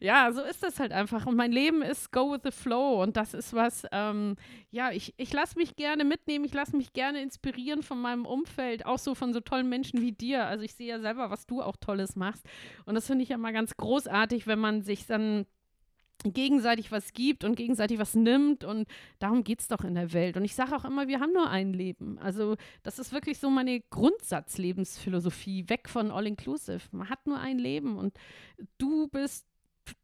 Ja, 0.00 0.32
so 0.32 0.42
ist 0.42 0.64
das 0.64 0.80
halt 0.80 0.90
einfach. 0.90 1.26
Und 1.26 1.36
mein 1.36 1.52
Leben 1.52 1.80
ist 1.80 2.10
go 2.10 2.32
with 2.32 2.40
the 2.42 2.50
flow. 2.50 3.00
Und 3.00 3.16
das 3.16 3.32
ist 3.32 3.52
was, 3.52 3.86
ähm, 3.92 4.34
ja, 4.70 4.90
ich, 4.90 5.14
ich 5.16 5.32
lasse 5.32 5.56
mich 5.56 5.76
gerne 5.76 6.02
mitnehmen, 6.04 6.44
ich 6.44 6.52
lasse 6.52 6.76
mich 6.76 6.92
gerne 6.92 7.22
inspirieren 7.22 7.84
von 7.84 8.00
meinem 8.00 8.26
Umfeld, 8.26 8.84
auch 8.84 8.98
so 8.98 9.14
von 9.14 9.32
so 9.32 9.38
tollen 9.38 9.68
Menschen 9.68 10.00
wie 10.00 10.10
dir. 10.10 10.46
Also 10.46 10.64
ich 10.64 10.74
sehe 10.74 10.88
ja 10.88 10.98
selber, 10.98 11.30
was 11.30 11.46
du 11.46 11.62
auch 11.62 11.76
Tolles 11.76 12.16
machst. 12.16 12.44
Und 12.84 12.96
das 12.96 13.06
finde 13.06 13.22
ich 13.22 13.28
ja 13.28 13.38
mal 13.38 13.52
ganz 13.52 13.76
großartig, 13.76 14.48
wenn 14.48 14.58
man 14.58 14.82
sich 14.82 15.06
dann 15.06 15.46
gegenseitig 16.32 16.90
was 16.90 17.12
gibt 17.12 17.44
und 17.44 17.56
gegenseitig 17.56 17.98
was 17.98 18.14
nimmt 18.14 18.64
und 18.64 18.88
darum 19.18 19.44
geht 19.44 19.60
es 19.60 19.68
doch 19.68 19.84
in 19.84 19.94
der 19.94 20.12
Welt. 20.12 20.36
Und 20.36 20.44
ich 20.44 20.54
sage 20.54 20.74
auch 20.74 20.84
immer, 20.84 21.08
wir 21.08 21.20
haben 21.20 21.32
nur 21.32 21.48
ein 21.48 21.72
Leben. 21.72 22.18
Also 22.18 22.56
das 22.82 22.98
ist 22.98 23.12
wirklich 23.12 23.38
so 23.38 23.50
meine 23.50 23.80
Grundsatzlebensphilosophie, 23.80 25.68
weg 25.68 25.88
von 25.88 26.10
All-Inclusive. 26.10 26.80
Man 26.92 27.08
hat 27.08 27.26
nur 27.26 27.38
ein 27.38 27.58
Leben 27.58 27.98
und 27.98 28.16
du 28.78 29.08
bist 29.08 29.46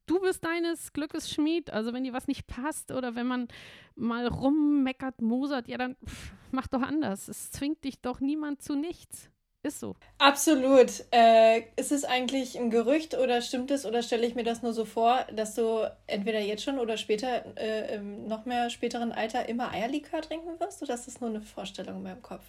du 0.06 0.20
bist 0.20 0.44
deines 0.44 0.92
Glückes 0.92 1.30
Schmied. 1.30 1.70
Also 1.70 1.92
wenn 1.92 2.04
dir 2.04 2.12
was 2.12 2.28
nicht 2.28 2.46
passt 2.46 2.92
oder 2.92 3.14
wenn 3.14 3.26
man 3.26 3.48
mal 3.94 4.26
rummeckert, 4.26 5.22
mosert, 5.22 5.68
ja 5.68 5.78
dann 5.78 5.96
pff, 6.04 6.35
mach 6.50 6.66
doch 6.66 6.83
anders. 6.83 7.28
Es 7.28 7.50
zwingt 7.50 7.85
dich 7.85 8.00
doch 8.00 8.20
niemand 8.20 8.62
zu 8.62 8.74
nichts. 8.74 9.30
Ist 9.62 9.81
so. 9.81 9.94
Absolut. 10.18 11.05
Äh, 11.12 11.64
ist 11.77 11.92
es 11.92 12.05
eigentlich 12.05 12.59
ein 12.59 12.70
Gerücht 12.70 13.14
oder 13.14 13.42
stimmt 13.42 13.70
es 13.70 13.85
oder 13.85 14.03
stelle 14.03 14.27
ich 14.27 14.35
mir 14.35 14.44
das 14.44 14.62
nur 14.62 14.73
so 14.73 14.87
vor, 14.87 15.27
dass 15.35 15.55
du 15.55 15.90
entweder 16.07 16.40
jetzt 16.40 16.64
schon 16.64 16.79
oder 16.79 16.96
später, 16.96 17.44
äh, 17.59 17.96
im 17.96 18.27
noch 18.27 18.46
mehr 18.46 18.70
späteren 18.70 19.12
Alter, 19.12 19.49
immer 19.51 19.70
Eierlikör 19.70 20.23
trinken 20.23 20.59
wirst? 20.59 20.83
Oder 20.83 20.94
ist 20.94 21.07
das 21.07 21.20
nur 21.20 21.29
eine 21.29 21.42
Vorstellung 21.42 21.96
in 21.96 22.03
meinem 22.05 22.23
Kopf? 22.23 22.44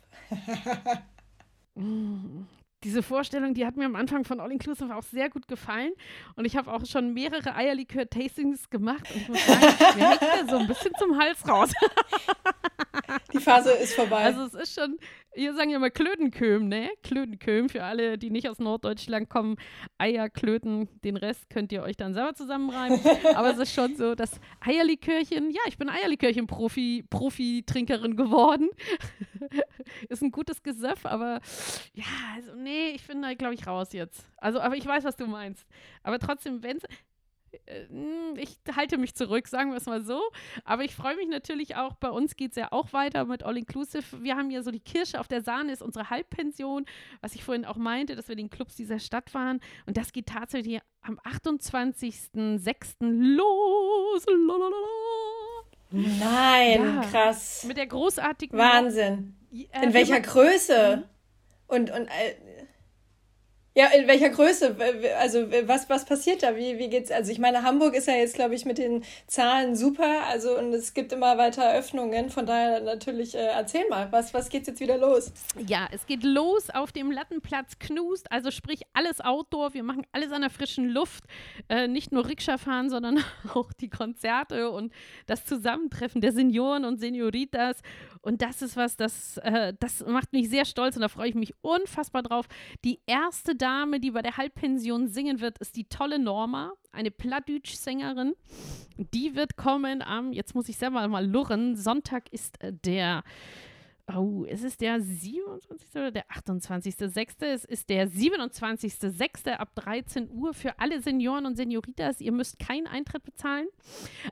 Diese 2.83 3.03
Vorstellung, 3.03 3.53
die 3.53 3.65
hat 3.65 3.77
mir 3.77 3.85
am 3.85 3.95
Anfang 3.95 4.23
von 4.23 4.39
All 4.39 4.51
Inclusive 4.51 4.95
auch 4.95 5.03
sehr 5.03 5.29
gut 5.29 5.47
gefallen. 5.47 5.91
Und 6.35 6.45
ich 6.45 6.55
habe 6.55 6.73
auch 6.73 6.85
schon 6.85 7.13
mehrere 7.13 7.55
Eierlikör-Tastings 7.55 8.69
gemacht. 8.69 9.03
Und 9.13 9.21
ich 9.21 9.27
muss 9.27 9.45
sagen, 9.45 9.61
mir 9.99 10.09
hängt 10.09 10.49
so 10.49 10.57
ein 10.57 10.67
bisschen 10.67 10.91
zum 10.97 11.19
Hals 11.19 11.47
raus. 11.47 11.71
Die 13.33 13.39
Phase 13.39 13.71
ist 13.71 13.93
vorbei. 13.93 14.23
Also 14.23 14.43
es 14.43 14.53
ist 14.53 14.79
schon, 14.79 14.97
hier 15.33 15.53
sagen 15.53 15.69
ja 15.69 15.77
immer 15.77 15.89
Klötenköm, 15.89 16.67
ne? 16.67 16.89
Klötenköm 17.03 17.69
für 17.69 17.83
alle, 17.83 18.17
die 18.17 18.29
nicht 18.29 18.49
aus 18.49 18.59
Norddeutschland 18.59 19.29
kommen. 19.29 19.55
Eierklöten, 19.97 20.89
den 21.03 21.17
Rest 21.17 21.49
könnt 21.49 21.71
ihr 21.71 21.83
euch 21.83 21.95
dann 21.95 22.13
selber 22.13 22.33
zusammenreimen. 22.33 22.99
Aber 23.35 23.51
es 23.51 23.57
ist 23.57 23.73
schon 23.73 23.95
so, 23.95 24.15
dass 24.15 24.39
Eierlikörchen, 24.59 25.51
ja, 25.51 25.61
ich 25.67 25.77
bin 25.77 25.89
Eierlikörchen-Profi, 25.89 27.05
Profi-Trinkerin 27.09 28.17
geworden. 28.17 28.69
ist 30.09 30.21
ein 30.21 30.31
gutes 30.31 30.63
Gesöff, 30.63 31.05
aber 31.05 31.41
ja, 31.93 32.05
also 32.35 32.53
nee, 32.55 32.91
ich 32.91 33.05
bin 33.07 33.21
da, 33.21 33.33
glaube 33.33 33.53
ich, 33.53 33.65
raus 33.67 33.93
jetzt. 33.93 34.25
Also, 34.37 34.59
aber 34.59 34.75
ich 34.75 34.85
weiß, 34.85 35.03
was 35.03 35.15
du 35.15 35.27
meinst. 35.27 35.65
Aber 36.03 36.19
trotzdem, 36.19 36.63
wenn 36.63 36.77
äh, 36.77 36.87
ich 38.37 38.57
halte 38.75 38.97
mich 38.97 39.13
zurück, 39.15 39.47
sagen 39.47 39.71
wir 39.71 39.77
es 39.77 39.85
mal 39.85 40.01
so. 40.03 40.21
Aber 40.63 40.83
ich 40.83 40.95
freue 40.95 41.15
mich 41.15 41.27
natürlich 41.27 41.75
auch, 41.75 41.95
bei 41.95 42.09
uns 42.09 42.35
geht 42.35 42.51
es 42.51 42.57
ja 42.57 42.69
auch 42.71 42.93
weiter 42.93 43.25
mit 43.25 43.43
All 43.43 43.57
Inclusive. 43.57 44.23
Wir 44.23 44.35
haben 44.37 44.49
ja 44.51 44.63
so 44.63 44.71
die 44.71 44.79
Kirsche 44.79 45.19
auf 45.19 45.27
der 45.27 45.41
Sahne, 45.41 45.71
ist 45.73 45.81
unsere 45.81 46.09
Halbpension, 46.09 46.85
was 47.21 47.35
ich 47.35 47.43
vorhin 47.43 47.65
auch 47.65 47.77
meinte, 47.77 48.15
dass 48.15 48.27
wir 48.29 48.35
den 48.35 48.49
Clubs 48.49 48.75
dieser 48.75 48.99
Stadt 48.99 49.33
waren. 49.33 49.59
Und 49.85 49.97
das 49.97 50.11
geht 50.13 50.27
tatsächlich 50.27 50.79
am 51.01 51.19
28.06. 51.19 52.95
los. 53.35 54.25
Lalalala. 54.25 54.75
Nein, 55.91 56.85
Ja. 56.85 57.01
krass. 57.11 57.63
Mit 57.67 57.77
der 57.77 57.87
großartigen. 57.87 58.57
Wahnsinn. 58.57 59.35
Äh, 59.51 59.83
In 59.85 59.93
welcher 59.93 60.13
wir- 60.15 60.21
Größe? 60.21 61.03
Und, 61.67 61.89
und 61.91 62.07
äh, 62.07 62.35
ja, 63.73 63.87
in 63.97 64.05
welcher 64.07 64.29
Größe? 64.29 64.75
Also 65.17 65.49
was, 65.65 65.89
was 65.89 66.05
passiert 66.05 66.43
da? 66.43 66.57
Wie, 66.57 66.77
wie 66.77 66.89
geht's? 66.89 67.09
Also 67.09 67.31
ich 67.31 67.39
meine, 67.39 67.63
Hamburg 67.63 67.95
ist 67.95 68.07
ja 68.07 68.15
jetzt, 68.15 68.35
glaube 68.35 68.53
ich, 68.53 68.65
mit 68.65 68.77
den 68.77 69.03
Zahlen 69.27 69.77
super. 69.77 70.25
Also 70.27 70.57
und 70.57 70.73
es 70.73 70.93
gibt 70.93 71.13
immer 71.13 71.37
weiter 71.37 71.73
Öffnungen. 71.73 72.29
Von 72.29 72.45
daher 72.45 72.81
natürlich, 72.81 73.33
äh, 73.33 73.45
erzähl 73.45 73.87
mal, 73.89 74.11
was, 74.11 74.33
was 74.33 74.49
geht's 74.49 74.67
jetzt 74.67 74.81
wieder 74.81 74.97
los? 74.97 75.31
Ja, 75.65 75.87
es 75.91 76.05
geht 76.05 76.23
los 76.23 76.69
auf 76.69 76.91
dem 76.91 77.11
Lattenplatz 77.11 77.79
Knust, 77.79 78.29
also 78.29 78.51
sprich 78.51 78.81
alles 78.91 79.21
Outdoor. 79.21 79.73
Wir 79.73 79.83
machen 79.83 80.05
alles 80.11 80.33
an 80.33 80.41
der 80.41 80.49
frischen 80.49 80.89
Luft. 80.89 81.23
Äh, 81.69 81.87
nicht 81.87 82.11
nur 82.11 82.27
Rikscha 82.27 82.57
fahren, 82.57 82.89
sondern 82.89 83.23
auch 83.53 83.71
die 83.71 83.89
Konzerte 83.89 84.69
und 84.69 84.91
das 85.27 85.45
Zusammentreffen 85.45 86.19
der 86.19 86.33
Senioren 86.33 86.83
und 86.83 86.99
Senioritas. 86.99 87.77
Und 88.21 88.41
das 88.41 88.61
ist 88.61 88.77
was, 88.77 88.97
das, 88.97 89.37
äh, 89.37 89.73
das 89.79 90.05
macht 90.05 90.31
mich 90.31 90.49
sehr 90.49 90.65
stolz 90.65 90.95
und 90.95 91.01
da 91.01 91.07
freue 91.07 91.29
ich 91.29 91.35
mich 91.35 91.55
unfassbar 91.61 92.21
drauf. 92.21 92.47
Die 92.83 92.99
erste 93.07 93.55
Dame, 93.55 93.99
die 93.99 94.11
bei 94.11 94.21
der 94.21 94.37
Halbpension 94.37 95.07
singen 95.07 95.41
wird, 95.41 95.57
ist 95.57 95.75
die 95.75 95.85
tolle 95.85 96.19
Norma, 96.19 96.73
eine 96.91 97.09
Plattdütsch-Sängerin. 97.09 98.35
Die 98.97 99.35
wird 99.35 99.55
kommen 99.55 100.03
am, 100.03 100.33
jetzt 100.33 100.53
muss 100.53 100.69
ich 100.69 100.77
selber 100.77 101.07
mal 101.07 101.25
lurren, 101.25 101.75
Sonntag 101.75 102.31
ist 102.31 102.61
äh, 102.61 102.71
der 102.71 103.23
Oh, 104.15 104.45
es 104.47 104.63
ist 104.63 104.81
der 104.81 104.99
27. 104.99 105.89
oder 105.95 106.11
der 106.11 106.27
28.06. 106.27 107.45
Es 107.45 107.65
ist 107.65 107.89
der 107.89 108.09
27.06. 108.09 109.51
ab 109.51 109.69
13 109.75 110.29
Uhr 110.31 110.53
für 110.53 110.79
alle 110.79 111.01
Senioren 111.01 111.45
und 111.45 111.55
Senioritas. 111.55 112.19
Ihr 112.19 112.31
müsst 112.31 112.59
keinen 112.59 112.87
Eintritt 112.87 113.23
bezahlen. 113.23 113.67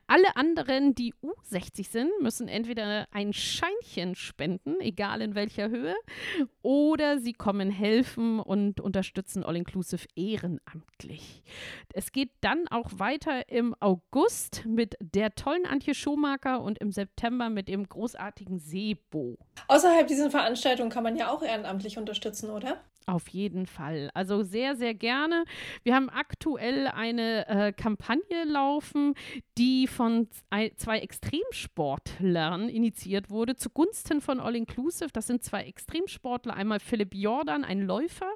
Alle 0.07 0.35
anderen, 0.35 0.95
die 0.95 1.13
U60 1.23 1.89
sind, 1.89 2.09
müssen 2.21 2.47
entweder 2.47 3.07
ein 3.11 3.31
Scheinchen 3.33 4.15
spenden, 4.15 4.79
egal 4.81 5.21
in 5.21 5.35
welcher 5.35 5.69
Höhe, 5.69 5.95
oder 6.61 7.19
sie 7.19 7.33
kommen 7.33 7.69
helfen 7.69 8.39
und 8.39 8.81
unterstützen 8.81 9.43
All 9.43 9.55
Inclusive 9.55 10.07
ehrenamtlich. 10.15 11.43
Es 11.93 12.11
geht 12.11 12.31
dann 12.41 12.67
auch 12.69 12.89
weiter 12.97 13.49
im 13.49 13.75
August 13.79 14.65
mit 14.65 14.95
der 14.99 15.35
tollen 15.35 15.65
Antje 15.65 15.93
Schumacher 15.93 16.61
und 16.61 16.79
im 16.79 16.91
September 16.91 17.49
mit 17.49 17.67
dem 17.67 17.87
großartigen 17.87 18.59
Sebo. 18.59 19.37
Außerhalb 19.69 20.07
dieser 20.07 20.31
Veranstaltung 20.31 20.89
kann 20.89 21.03
man 21.03 21.15
ja 21.15 21.29
auch 21.29 21.43
ehrenamtlich 21.43 21.99
unterstützen, 21.99 22.49
oder? 22.49 22.77
Auf 23.05 23.27
jeden 23.27 23.67
Fall. 23.67 24.09
Also 24.15 24.41
sehr, 24.41 24.75
sehr 24.75 24.95
gerne. 24.95 25.45
Wir 25.83 25.93
haben 25.93 26.09
aktuell 26.09 26.87
eine 26.87 27.47
äh, 27.47 27.71
Kampagne 27.71 28.45
laufen, 28.45 29.13
die 29.59 29.85
von 29.85 30.27
zwei 30.75 30.99
Extremsportlern 30.99 32.67
initiiert 32.67 33.29
wurde, 33.29 33.55
zugunsten 33.55 34.21
von 34.21 34.39
All 34.39 34.55
Inclusive. 34.55 35.11
Das 35.13 35.27
sind 35.27 35.43
zwei 35.43 35.65
Extremsportler, 35.65 36.55
einmal 36.55 36.79
Philipp 36.79 37.13
Jordan, 37.13 37.63
ein 37.63 37.81
Läufer, 37.81 38.31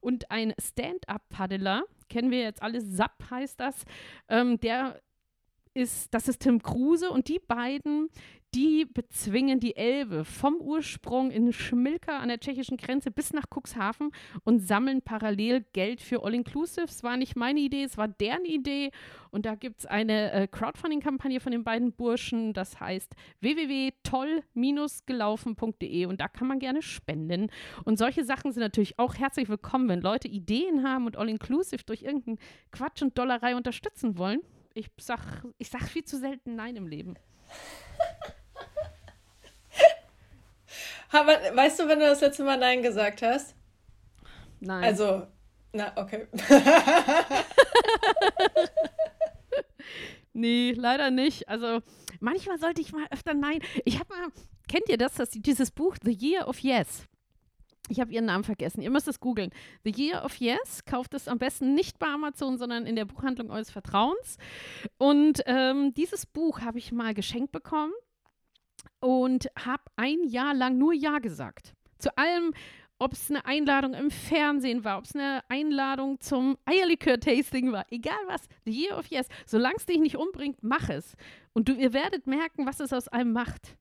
und 0.00 0.30
ein 0.30 0.54
Stand-Up-Paddeler. 0.58 1.84
Kennen 2.08 2.30
wir 2.30 2.40
jetzt 2.40 2.62
alle, 2.62 2.80
SAP 2.80 3.30
heißt 3.30 3.60
das. 3.60 3.84
Ähm, 4.30 4.58
der 4.60 5.02
ist, 5.74 6.12
das 6.12 6.28
ist 6.28 6.40
Tim 6.40 6.62
Kruse 6.62 7.10
und 7.10 7.28
die 7.28 7.38
beiden, 7.38 8.08
die 8.54 8.86
bezwingen 8.86 9.60
die 9.60 9.76
Elbe 9.76 10.24
vom 10.24 10.56
Ursprung 10.56 11.30
in 11.30 11.52
Schmilka 11.52 12.18
an 12.18 12.28
der 12.28 12.40
tschechischen 12.40 12.78
Grenze 12.78 13.10
bis 13.10 13.34
nach 13.34 13.44
Cuxhaven 13.50 14.10
und 14.44 14.60
sammeln 14.60 15.02
parallel 15.02 15.66
Geld 15.74 16.00
für 16.00 16.24
All 16.24 16.32
Inclusive. 16.34 16.86
Es 16.86 17.02
war 17.02 17.18
nicht 17.18 17.36
meine 17.36 17.60
Idee, 17.60 17.84
es 17.84 17.98
war 17.98 18.08
deren 18.08 18.46
Idee. 18.46 18.90
Und 19.30 19.44
da 19.44 19.54
gibt 19.54 19.80
es 19.80 19.86
eine 19.86 20.32
äh, 20.32 20.48
Crowdfunding-Kampagne 20.48 21.40
von 21.40 21.52
den 21.52 21.62
beiden 21.62 21.92
Burschen, 21.92 22.54
das 22.54 22.80
heißt 22.80 23.12
www.toll-gelaufen.de 23.40 26.06
und 26.06 26.18
da 26.20 26.28
kann 26.28 26.48
man 26.48 26.58
gerne 26.58 26.80
spenden. 26.80 27.50
Und 27.84 27.98
solche 27.98 28.24
Sachen 28.24 28.52
sind 28.52 28.62
natürlich 28.62 28.98
auch 28.98 29.16
herzlich 29.16 29.50
willkommen, 29.50 29.88
wenn 29.88 30.00
Leute 30.00 30.28
Ideen 30.28 30.82
haben 30.82 31.04
und 31.04 31.18
All 31.18 31.28
Inclusive 31.28 31.84
durch 31.84 32.00
irgendeinen 32.02 32.38
Quatsch 32.72 33.02
und 33.02 33.18
Dollerei 33.18 33.56
unterstützen 33.56 34.16
wollen. 34.16 34.40
Ich 34.72 34.88
sag, 34.98 35.44
ich 35.58 35.68
sag 35.68 35.82
viel 35.82 36.04
zu 36.04 36.16
selten 36.16 36.56
Nein 36.56 36.76
im 36.76 36.86
Leben. 36.86 37.18
Aber 41.10 41.32
weißt 41.32 41.80
du, 41.80 41.88
wenn 41.88 42.00
du 42.00 42.06
das 42.06 42.20
letzte 42.20 42.44
Mal 42.44 42.58
Nein 42.58 42.82
gesagt 42.82 43.22
hast? 43.22 43.54
Nein. 44.60 44.84
Also, 44.84 45.26
na, 45.72 45.92
okay. 45.96 46.26
Nee, 50.38 50.72
leider 50.76 51.10
nicht. 51.10 51.48
Also 51.48 51.80
manchmal 52.20 52.58
sollte 52.58 52.80
ich 52.80 52.92
mal 52.92 53.06
öfter 53.10 53.34
nein. 53.34 53.60
Ich 53.84 53.98
habe 53.98 54.08
mal, 54.08 54.28
kennt 54.68 54.88
ihr 54.88 54.96
das, 54.96 55.14
das, 55.14 55.30
dieses 55.30 55.72
Buch 55.72 55.96
The 56.00 56.12
Year 56.12 56.46
of 56.46 56.60
Yes? 56.60 57.06
Ich 57.88 57.98
habe 57.98 58.12
ihren 58.12 58.26
Namen 58.26 58.44
vergessen. 58.44 58.80
Ihr 58.80 58.90
müsst 58.90 59.08
es 59.08 59.18
googeln. 59.18 59.50
The 59.82 59.90
Year 59.90 60.24
of 60.24 60.36
Yes. 60.36 60.84
Kauft 60.84 61.14
es 61.14 61.26
am 61.26 61.38
besten 61.38 61.74
nicht 61.74 61.98
bei 61.98 62.06
Amazon, 62.06 62.56
sondern 62.56 62.86
in 62.86 62.94
der 62.94 63.06
Buchhandlung 63.06 63.50
eures 63.50 63.72
Vertrauens. 63.72 64.36
Und 64.96 65.42
ähm, 65.46 65.92
dieses 65.94 66.24
Buch 66.24 66.60
habe 66.60 66.78
ich 66.78 66.92
mal 66.92 67.14
geschenkt 67.14 67.50
bekommen 67.50 67.92
und 69.00 69.48
habe 69.58 69.82
ein 69.96 70.24
Jahr 70.24 70.54
lang 70.54 70.78
nur 70.78 70.92
Ja 70.92 71.18
gesagt. 71.18 71.74
Zu 71.98 72.16
allem, 72.16 72.52
ob 72.98 73.12
es 73.12 73.30
eine 73.30 73.44
Einladung 73.44 73.94
im 73.94 74.10
Fernsehen 74.10 74.84
war, 74.84 74.98
ob 74.98 75.04
es 75.04 75.14
eine 75.14 75.42
Einladung 75.48 76.20
zum 76.20 76.58
Eierlikör-Tasting 76.64 77.72
war, 77.72 77.86
egal 77.90 78.18
was, 78.26 78.48
the 78.64 78.72
year 78.72 78.98
of 78.98 79.06
yes, 79.06 79.28
solange 79.46 79.76
es 79.76 79.86
dich 79.86 79.98
nicht 79.98 80.16
umbringt, 80.16 80.58
mach 80.62 80.88
es. 80.88 81.16
Und 81.52 81.68
du, 81.68 81.74
ihr 81.74 81.92
werdet 81.92 82.26
merken, 82.26 82.66
was 82.66 82.80
es 82.80 82.92
aus 82.92 83.08
einem 83.08 83.32
macht. 83.32 83.76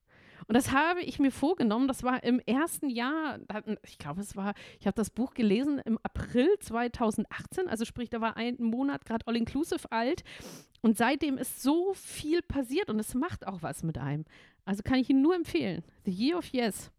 Und 0.48 0.56
das 0.56 0.72
habe 0.72 1.02
ich 1.02 1.20
mir 1.20 1.32
vorgenommen, 1.32 1.90
das 1.90 2.04
war 2.04 2.24
im 2.24 2.40
ersten 2.40 2.90
Jahr, 2.90 3.40
ich 3.84 3.98
glaube, 3.98 4.22
es 4.22 4.36
war, 4.38 4.54
ich 4.80 4.88
habe 4.88 4.96
das 4.96 5.10
Buch 5.10 5.34
gelesen 5.34 5.80
im 5.80 6.00
April 6.04 6.50
2018, 6.60 7.68
also 7.68 7.84
sprich, 7.84 8.10
da 8.10 8.22
war 8.22 8.38
ein 8.38 8.56
Monat 8.60 9.06
gerade 9.06 9.28
all-inclusive 9.28 9.92
alt. 9.92 10.24
Und 10.82 10.98
seitdem 10.98 11.38
ist 11.38 11.62
so 11.62 11.94
viel 11.94 12.42
passiert 12.42 12.90
und 12.90 13.00
es 13.00 13.14
macht 13.14 13.46
auch 13.46 13.62
was 13.62 13.84
mit 13.84 13.98
einem. 13.98 14.24
Also 14.64 14.84
kann 14.84 15.00
ich 15.00 15.10
ihn 15.10 15.22
nur 15.22 15.36
empfehlen. 15.36 15.84
The 16.06 16.12
Year 16.12 16.38
of 16.38 16.48
Yes. 16.48 16.92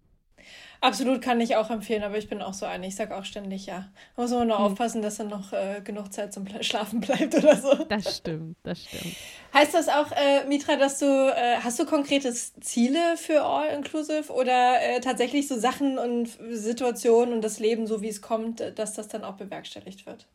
Absolut 0.81 1.23
kann 1.23 1.41
ich 1.41 1.57
auch 1.57 1.71
empfehlen, 1.71 2.05
aber 2.05 2.19
ich 2.19 2.29
bin 2.29 2.41
auch 2.41 2.55
so 2.55 2.65
eine. 2.65 2.87
Ich 2.87 2.95
sage 2.95 3.17
auch 3.17 3.25
ständig 3.25 3.67
ja. 3.67 3.89
Muss 4.17 4.31
man 4.31 4.47
nur 4.47 4.59
hm. 4.59 4.65
aufpassen, 4.65 5.03
dass 5.03 5.17
dann 5.17 5.29
noch 5.29 5.53
äh, 5.53 5.81
genug 5.83 6.13
Zeit 6.13 6.33
zum 6.33 6.47
Schlafen 6.61 7.01
bleibt 7.01 7.35
oder 7.35 7.57
so. 7.57 7.75
Das 7.89 8.19
stimmt, 8.19 8.57
das 8.63 8.85
stimmt. 8.85 9.17
Heißt 9.53 9.75
das 9.75 9.89
auch, 9.89 10.13
äh, 10.13 10.45
Mitra, 10.47 10.77
dass 10.77 10.99
du, 11.01 11.07
äh, 11.07 11.57
hast 11.63 11.79
du 11.81 11.87
konkrete 11.87 12.33
Ziele 12.33 13.17
für 13.17 13.43
All 13.43 13.69
Inclusive 13.75 14.33
oder 14.33 14.81
äh, 14.81 15.01
tatsächlich 15.01 15.49
so 15.49 15.59
Sachen 15.59 15.99
und 15.99 16.29
Situationen 16.51 17.35
und 17.35 17.43
das 17.43 17.59
Leben, 17.59 17.87
so 17.87 18.01
wie 18.03 18.09
es 18.09 18.23
kommt, 18.23 18.61
dass 18.77 18.95
das 18.95 19.09
dann 19.09 19.25
auch 19.25 19.35
bewerkstelligt 19.35 20.07
wird? 20.07 20.27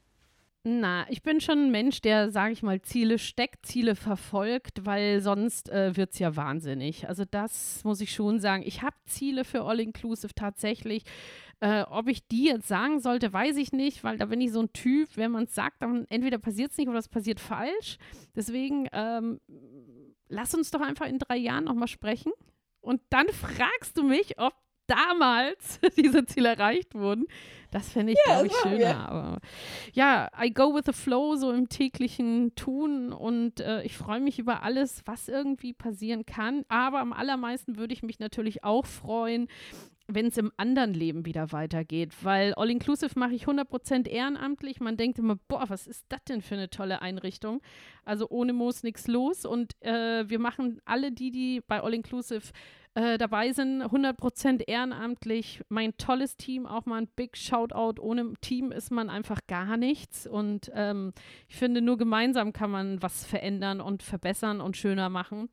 Na, 0.65 1.05
ich 1.09 1.21
bin 1.21 1.41
schon 1.41 1.65
ein 1.65 1.71
Mensch, 1.71 1.99
der, 1.99 2.31
sage 2.31 2.53
ich 2.53 2.63
mal, 2.63 2.81
Ziele 2.81 3.19
steckt, 3.19 3.65
Ziele 3.65 3.95
verfolgt, 3.95 4.85
weil 4.85 5.19
sonst 5.19 5.69
äh, 5.69 5.97
wird 5.97 6.13
es 6.13 6.19
ja 6.19 6.37
wahnsinnig. 6.37 7.09
Also 7.09 7.25
das 7.25 7.83
muss 7.83 7.99
ich 7.99 8.13
schon 8.13 8.39
sagen. 8.39 8.63
Ich 8.65 8.81
habe 8.81 8.95
Ziele 9.05 9.43
für 9.43 9.63
All 9.63 9.81
Inclusive 9.81 10.33
tatsächlich. 10.33 11.03
Äh, 11.59 11.83
ob 11.83 12.07
ich 12.07 12.25
die 12.29 12.45
jetzt 12.45 12.69
sagen 12.69 13.01
sollte, 13.01 13.33
weiß 13.33 13.57
ich 13.57 13.73
nicht, 13.73 14.05
weil 14.05 14.17
da 14.17 14.25
bin 14.25 14.39
ich 14.39 14.53
so 14.53 14.61
ein 14.61 14.71
Typ, 14.71 15.09
wenn 15.15 15.31
man 15.31 15.43
es 15.43 15.55
sagt, 15.55 15.81
dann 15.81 16.05
entweder 16.09 16.37
passiert 16.37 16.71
es 16.71 16.77
nicht 16.77 16.87
oder 16.87 16.99
es 16.99 17.09
passiert 17.09 17.41
falsch. 17.41 17.97
Deswegen 18.33 18.87
ähm, 18.93 19.41
lass 20.29 20.55
uns 20.55 20.71
doch 20.71 20.81
einfach 20.81 21.07
in 21.07 21.19
drei 21.19 21.35
Jahren 21.35 21.65
nochmal 21.65 21.89
sprechen. 21.89 22.31
Und 22.79 23.01
dann 23.09 23.27
fragst 23.27 23.97
du 23.97 24.03
mich, 24.03 24.39
ob 24.39 24.53
damals 24.87 25.79
diese 25.97 26.25
Ziele 26.25 26.49
erreicht 26.49 26.95
wurden. 26.95 27.25
Das 27.71 27.89
fände 27.89 28.13
ich, 28.13 28.19
ja, 28.27 28.35
glaube 28.35 28.47
ich, 28.47 28.53
schöner. 28.61 28.77
Wir. 28.77 28.97
Aber 28.97 29.39
ja, 29.93 30.29
I 30.39 30.53
go 30.53 30.75
with 30.75 30.83
the 30.85 30.93
flow, 30.93 31.35
so 31.35 31.51
im 31.51 31.69
täglichen 31.69 32.53
Tun. 32.55 33.11
Und 33.11 33.61
äh, 33.61 33.81
ich 33.83 33.97
freue 33.97 34.19
mich 34.19 34.37
über 34.37 34.61
alles, 34.61 35.01
was 35.05 35.27
irgendwie 35.27 35.73
passieren 35.73 36.25
kann. 36.25 36.65
Aber 36.67 36.99
am 36.99 37.13
allermeisten 37.13 37.77
würde 37.77 37.93
ich 37.93 38.03
mich 38.03 38.19
natürlich 38.19 38.63
auch 38.63 38.85
freuen, 38.85 39.47
wenn 40.07 40.27
es 40.27 40.37
im 40.37 40.51
anderen 40.57 40.93
Leben 40.93 41.25
wieder 41.25 41.51
weitergeht. 41.51 42.13
Weil 42.21 42.53
All 42.55 42.69
Inclusive 42.69 43.17
mache 43.17 43.33
ich 43.33 43.45
100% 43.45 44.07
ehrenamtlich. 44.07 44.79
Man 44.79 44.97
denkt 44.97 45.17
immer, 45.17 45.37
boah, 45.47 45.65
was 45.67 45.87
ist 45.87 46.05
das 46.09 46.23
denn 46.25 46.41
für 46.41 46.55
eine 46.55 46.69
tolle 46.69 47.01
Einrichtung? 47.01 47.61
Also 48.05 48.29
ohne 48.29 48.53
Moos 48.53 48.83
nichts 48.83 49.07
los. 49.07 49.45
Und 49.45 49.73
äh, 49.81 50.29
wir 50.29 50.39
machen 50.39 50.79
alle 50.85 51.11
die, 51.11 51.31
die 51.31 51.61
bei 51.65 51.81
All 51.81 51.93
Inclusive 51.93 52.51
äh, 52.95 53.17
dabei 53.17 53.51
sind, 53.53 53.81
100% 53.81 54.67
ehrenamtlich. 54.67 55.61
Mein 55.69 55.97
tolles 55.97 56.37
Team, 56.37 56.65
auch 56.65 56.85
mal 56.85 57.01
ein 57.01 57.07
Big 57.07 57.37
Shoutout. 57.37 57.99
Ohne 58.01 58.33
Team 58.41 58.71
ist 58.71 58.91
man 58.91 59.09
einfach 59.09 59.39
gar 59.47 59.77
nichts. 59.77 60.27
Und 60.27 60.71
ähm, 60.75 61.13
ich 61.47 61.55
finde, 61.55 61.81
nur 61.81 61.97
gemeinsam 61.97 62.53
kann 62.53 62.69
man 62.69 63.01
was 63.01 63.25
verändern 63.25 63.81
und 63.81 64.03
verbessern 64.03 64.61
und 64.61 64.77
schöner 64.77 65.09
machen. 65.09 65.49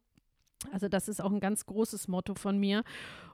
Also 0.73 0.89
das 0.89 1.09
ist 1.09 1.23
auch 1.23 1.33
ein 1.33 1.41
ganz 1.41 1.65
großes 1.65 2.09
Motto 2.09 2.35
von 2.35 2.59
mir. 2.59 2.85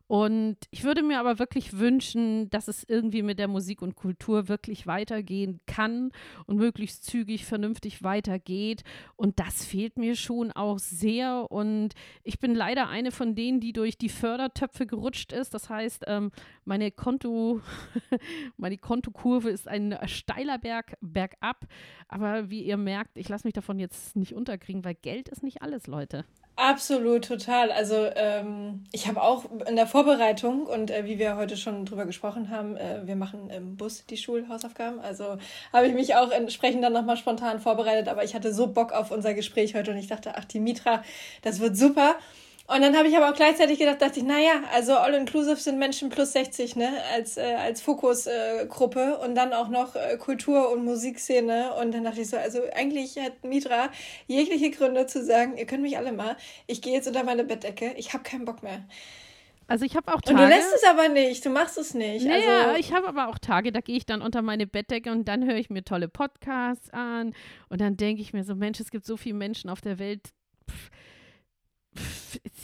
Und 0.09 0.57
ich 0.71 0.85
würde 0.85 1.03
mir 1.03 1.19
aber 1.19 1.41
wirklich 1.41 1.79
wünschen, 1.79 2.49
dass 2.51 2.69
es 2.69 2.85
irgendwie 2.85 3.23
mit 3.23 3.41
der 3.41 3.49
Musik 3.49 3.83
und 3.83 3.97
Kultur 3.97 4.49
wirklich 4.49 4.87
weitergehen 4.87 5.61
kann 5.67 6.13
und 6.47 6.59
möglichst 6.59 7.05
zügig, 7.05 7.45
vernünftig 7.45 8.05
weitergeht. 8.05 8.85
Und 9.17 9.41
das 9.41 9.65
fehlt 9.65 9.99
mir 9.99 10.15
schon 10.15 10.53
auch 10.53 10.79
sehr. 10.79 11.51
Und 11.51 11.95
ich 12.23 12.39
bin 12.39 12.55
leider 12.55 12.89
eine 12.89 13.11
von 13.11 13.35
denen, 13.35 13.59
die 13.59 13.73
durch 13.73 13.99
die 13.99 14.09
Fördertöpfe 14.09 14.87
gerutscht 14.87 15.33
ist. 15.33 15.55
Das 15.55 15.69
heißt, 15.69 16.05
ähm, 16.07 16.31
meine 16.65 16.93
Konto, 16.93 17.61
meine 18.57 18.79
Kontokurve 18.79 19.51
ist 19.51 19.67
ein 19.67 19.99
steiler 20.07 20.59
Berg 20.59 20.97
bergab. 21.01 21.67
Aber 22.07 22.49
wie 22.49 22.63
ihr 22.63 22.77
merkt, 22.77 23.19
ich 23.19 23.29
lasse 23.29 23.47
mich 23.47 23.55
davon 23.55 23.81
jetzt 23.81 24.15
nicht 24.15 24.35
unterkriegen, 24.35 24.85
weil 24.85 24.95
Geld 24.95 25.29
ist 25.29 25.43
nicht 25.43 25.63
alles, 25.63 25.89
Leute. 25.89 26.25
Absolut, 26.59 27.27
total. 27.27 27.71
Also 27.71 28.09
ähm, 28.17 28.85
ich 28.91 29.07
habe 29.09 29.21
auch 29.23 29.45
in 29.69 29.77
der 29.77 29.87
Vorbereitung 29.87 30.65
und 30.67 30.91
äh, 30.91 31.05
wie 31.05 31.19
wir 31.19 31.37
heute 31.37 31.55
schon 31.59 31.85
drüber 31.85 32.07
gesprochen 32.07 32.49
haben, 32.49 32.77
äh, 32.79 33.07
wir 33.07 33.15
machen 33.15 33.51
im 33.51 33.77
Bus 33.77 34.07
die 34.07 34.17
Schulhausaufgaben. 34.17 34.99
Also 35.01 35.37
habe 35.71 35.87
ich 35.87 35.93
mich 35.93 36.15
auch 36.15 36.31
entsprechend 36.31 36.83
dann 36.83 36.95
nochmal 36.95 37.19
spontan 37.19 37.61
vorbereitet, 37.61 38.09
aber 38.09 38.25
ich 38.25 38.35
hatte 38.35 38.55
so 38.55 38.69
Bock 38.69 38.93
auf 38.93 39.11
unser 39.11 39.35
Gespräch 39.35 39.75
heute 39.75 39.91
und 39.91 39.99
ich 39.99 40.07
dachte, 40.07 40.33
ach, 40.37 40.47
die 40.47 40.61
Mitra, 40.61 41.03
das 41.43 41.61
wird 41.61 41.77
super. 41.77 42.15
Und 42.69 42.83
dann 42.83 42.97
habe 42.97 43.07
ich 43.07 43.17
aber 43.17 43.31
auch 43.31 43.37
gleichzeitig 43.37 43.79
gedacht, 43.79 44.03
dachte 44.03 44.19
ich, 44.19 44.27
naja, 44.27 44.63
also 44.73 44.95
All-Inclusive 44.95 45.57
sind 45.57 45.79
Menschen 45.79 46.09
plus 46.09 46.33
60, 46.33 46.75
ne, 46.75 46.91
als, 47.15 47.37
äh, 47.37 47.55
als 47.55 47.81
Fokusgruppe 47.81 49.19
äh, 49.21 49.25
und 49.25 49.37
dann 49.37 49.53
auch 49.53 49.69
noch 49.69 49.95
äh, 49.95 50.17
Kultur- 50.17 50.73
und 50.73 50.85
Musikszene. 50.85 51.75
Und 51.75 51.95
dann 51.95 52.03
dachte 52.03 52.23
ich 52.23 52.29
so, 52.29 52.37
also 52.37 52.61
eigentlich 52.75 53.17
hat 53.19 53.45
Mitra 53.45 53.91
jegliche 54.27 54.71
Gründe 54.71 55.07
zu 55.07 55.25
sagen, 55.25 55.57
ihr 55.57 55.67
könnt 55.67 55.83
mich 55.83 55.97
alle 55.97 56.13
mal, 56.13 56.37
ich 56.67 56.83
gehe 56.83 56.93
jetzt 56.93 57.07
unter 57.07 57.23
meine 57.23 57.45
Bettdecke, 57.45 57.93
ich 57.97 58.13
habe 58.13 58.25
keinen 58.25 58.45
Bock 58.45 58.65
mehr. 58.65 58.85
Also 59.69 59.85
ich 59.85 59.97
habe 59.97 60.13
auch 60.13 60.21
Tage. 60.21 60.37
Und 60.37 60.43
du 60.43 60.49
lässt 60.49 60.75
es 60.75 60.85
aber 60.85 61.09
nicht, 61.09 61.45
du 61.45 61.51
machst 61.51 61.79
es 61.79 61.95
nicht. 61.95 62.27
Naja, 62.27 62.67
also, 62.67 62.81
ich 62.81 62.93
habe 62.93 63.07
aber 63.07 63.29
auch 63.29 63.39
Tage, 63.39 63.71
da 63.71 63.81
gehe 63.81 63.97
ich 63.97 64.07
dann 64.07 64.23
unter 64.23 64.43
meine 64.43 64.67
Bettdecke 64.67 65.11
und 65.13 65.27
dann 65.27 65.45
höre 65.45 65.57
ich 65.57 65.71
mir 65.71 65.85
tolle 65.85 66.09
Podcasts 66.09 66.91
an 66.91 67.33
und 67.69 67.81
dann 67.81 67.97
denke 67.97 68.23
ich 68.23 68.33
mir 68.33 68.43
so, 68.43 68.57
Mensch, 68.57 68.81
es 68.81 68.91
gibt 68.91 69.07
so 69.07 69.17
viele 69.17 69.37
Menschen 69.37 69.71
auf 69.71 69.81
der 69.81 70.01
Welt. 70.01 70.31
Pff, 70.69 70.91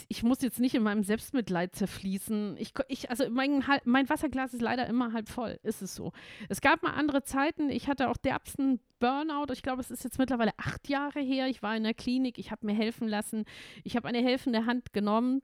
ich 0.07 0.23
muss 0.23 0.41
jetzt 0.41 0.59
nicht 0.59 0.75
in 0.75 0.83
meinem 0.83 1.03
Selbstmitleid 1.03 1.75
zerfließen. 1.75 2.57
Ich, 2.57 2.73
ich, 2.87 3.09
also 3.09 3.29
mein, 3.29 3.63
mein 3.85 4.09
Wasserglas 4.09 4.53
ist 4.53 4.61
leider 4.61 4.87
immer 4.87 5.13
halb 5.13 5.29
voll, 5.29 5.59
ist 5.63 5.81
es 5.81 5.95
so. 5.95 6.11
Es 6.49 6.61
gab 6.61 6.83
mal 6.83 6.93
andere 6.93 7.23
Zeiten, 7.23 7.69
ich 7.69 7.87
hatte 7.87 8.09
auch 8.09 8.17
derbsten 8.17 8.79
Burnout. 8.99 9.51
Ich 9.51 9.63
glaube, 9.63 9.81
es 9.81 9.91
ist 9.91 10.03
jetzt 10.03 10.19
mittlerweile 10.19 10.51
acht 10.57 10.87
Jahre 10.87 11.19
her. 11.19 11.47
Ich 11.47 11.61
war 11.61 11.75
in 11.75 11.83
der 11.83 11.93
Klinik, 11.93 12.37
ich 12.37 12.51
habe 12.51 12.65
mir 12.65 12.73
helfen 12.73 13.07
lassen. 13.07 13.43
Ich 13.83 13.95
habe 13.95 14.07
eine 14.07 14.21
helfende 14.21 14.65
Hand 14.65 14.93
genommen 14.93 15.41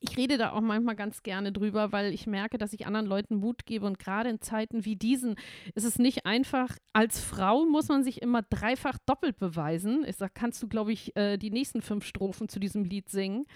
ich 0.00 0.16
rede 0.16 0.38
da 0.38 0.52
auch 0.52 0.60
manchmal 0.60 0.96
ganz 0.96 1.22
gerne 1.22 1.52
drüber, 1.52 1.92
weil 1.92 2.12
ich 2.12 2.26
merke, 2.26 2.58
dass 2.58 2.72
ich 2.72 2.86
anderen 2.86 3.06
Leuten 3.06 3.36
Mut 3.36 3.66
gebe. 3.66 3.86
Und 3.86 3.98
gerade 3.98 4.30
in 4.30 4.40
Zeiten 4.40 4.84
wie 4.84 4.96
diesen 4.96 5.36
ist 5.74 5.84
es 5.84 5.98
nicht 5.98 6.26
einfach. 6.26 6.76
Als 6.92 7.20
Frau 7.20 7.64
muss 7.64 7.88
man 7.88 8.04
sich 8.04 8.22
immer 8.22 8.42
dreifach 8.42 8.98
doppelt 9.06 9.38
beweisen. 9.38 10.04
Ich 10.06 10.16
sage, 10.16 10.32
kannst 10.34 10.62
du, 10.62 10.68
glaube 10.68 10.92
ich, 10.92 11.16
äh, 11.16 11.36
die 11.36 11.50
nächsten 11.50 11.82
fünf 11.82 12.04
Strophen 12.04 12.48
zu 12.48 12.60
diesem 12.60 12.84
Lied 12.84 13.08
singen. 13.08 13.46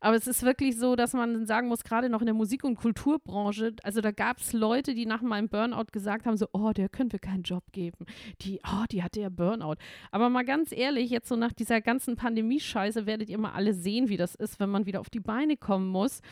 Aber 0.00 0.16
es 0.16 0.26
ist 0.26 0.42
wirklich 0.42 0.78
so, 0.78 0.96
dass 0.96 1.12
man 1.12 1.46
sagen 1.46 1.68
muss, 1.68 1.84
gerade 1.84 2.08
noch 2.08 2.20
in 2.20 2.26
der 2.26 2.34
Musik- 2.34 2.64
und 2.64 2.76
Kulturbranche, 2.76 3.74
also 3.82 4.00
da 4.00 4.10
gab 4.10 4.38
es 4.38 4.52
Leute, 4.52 4.94
die 4.94 5.06
nach 5.06 5.20
meinem 5.20 5.48
Burnout 5.48 5.92
gesagt 5.92 6.26
haben, 6.26 6.36
so, 6.36 6.46
oh, 6.52 6.72
der 6.72 6.88
können 6.88 7.12
wir 7.12 7.18
keinen 7.18 7.42
Job 7.42 7.64
geben. 7.72 8.06
Die, 8.40 8.60
oh, 8.66 8.84
die 8.90 9.02
hatte 9.02 9.20
ja 9.20 9.28
Burnout. 9.28 9.76
Aber 10.10 10.30
mal 10.30 10.44
ganz 10.44 10.72
ehrlich, 10.72 11.10
jetzt 11.10 11.28
so 11.28 11.36
nach 11.36 11.52
dieser 11.52 11.80
ganzen 11.80 12.16
Pandemie-Scheiße 12.16 13.06
werdet 13.06 13.28
ihr 13.28 13.38
mal 13.38 13.52
alle 13.52 13.74
sehen, 13.74 14.08
wie 14.08 14.16
das 14.16 14.34
ist, 14.34 14.58
wenn 14.58 14.70
man 14.70 14.86
wieder 14.86 15.00
auf 15.00 15.10
die 15.10 15.20
Beine 15.20 15.56
kommen 15.56 15.88
muss. 15.88 16.22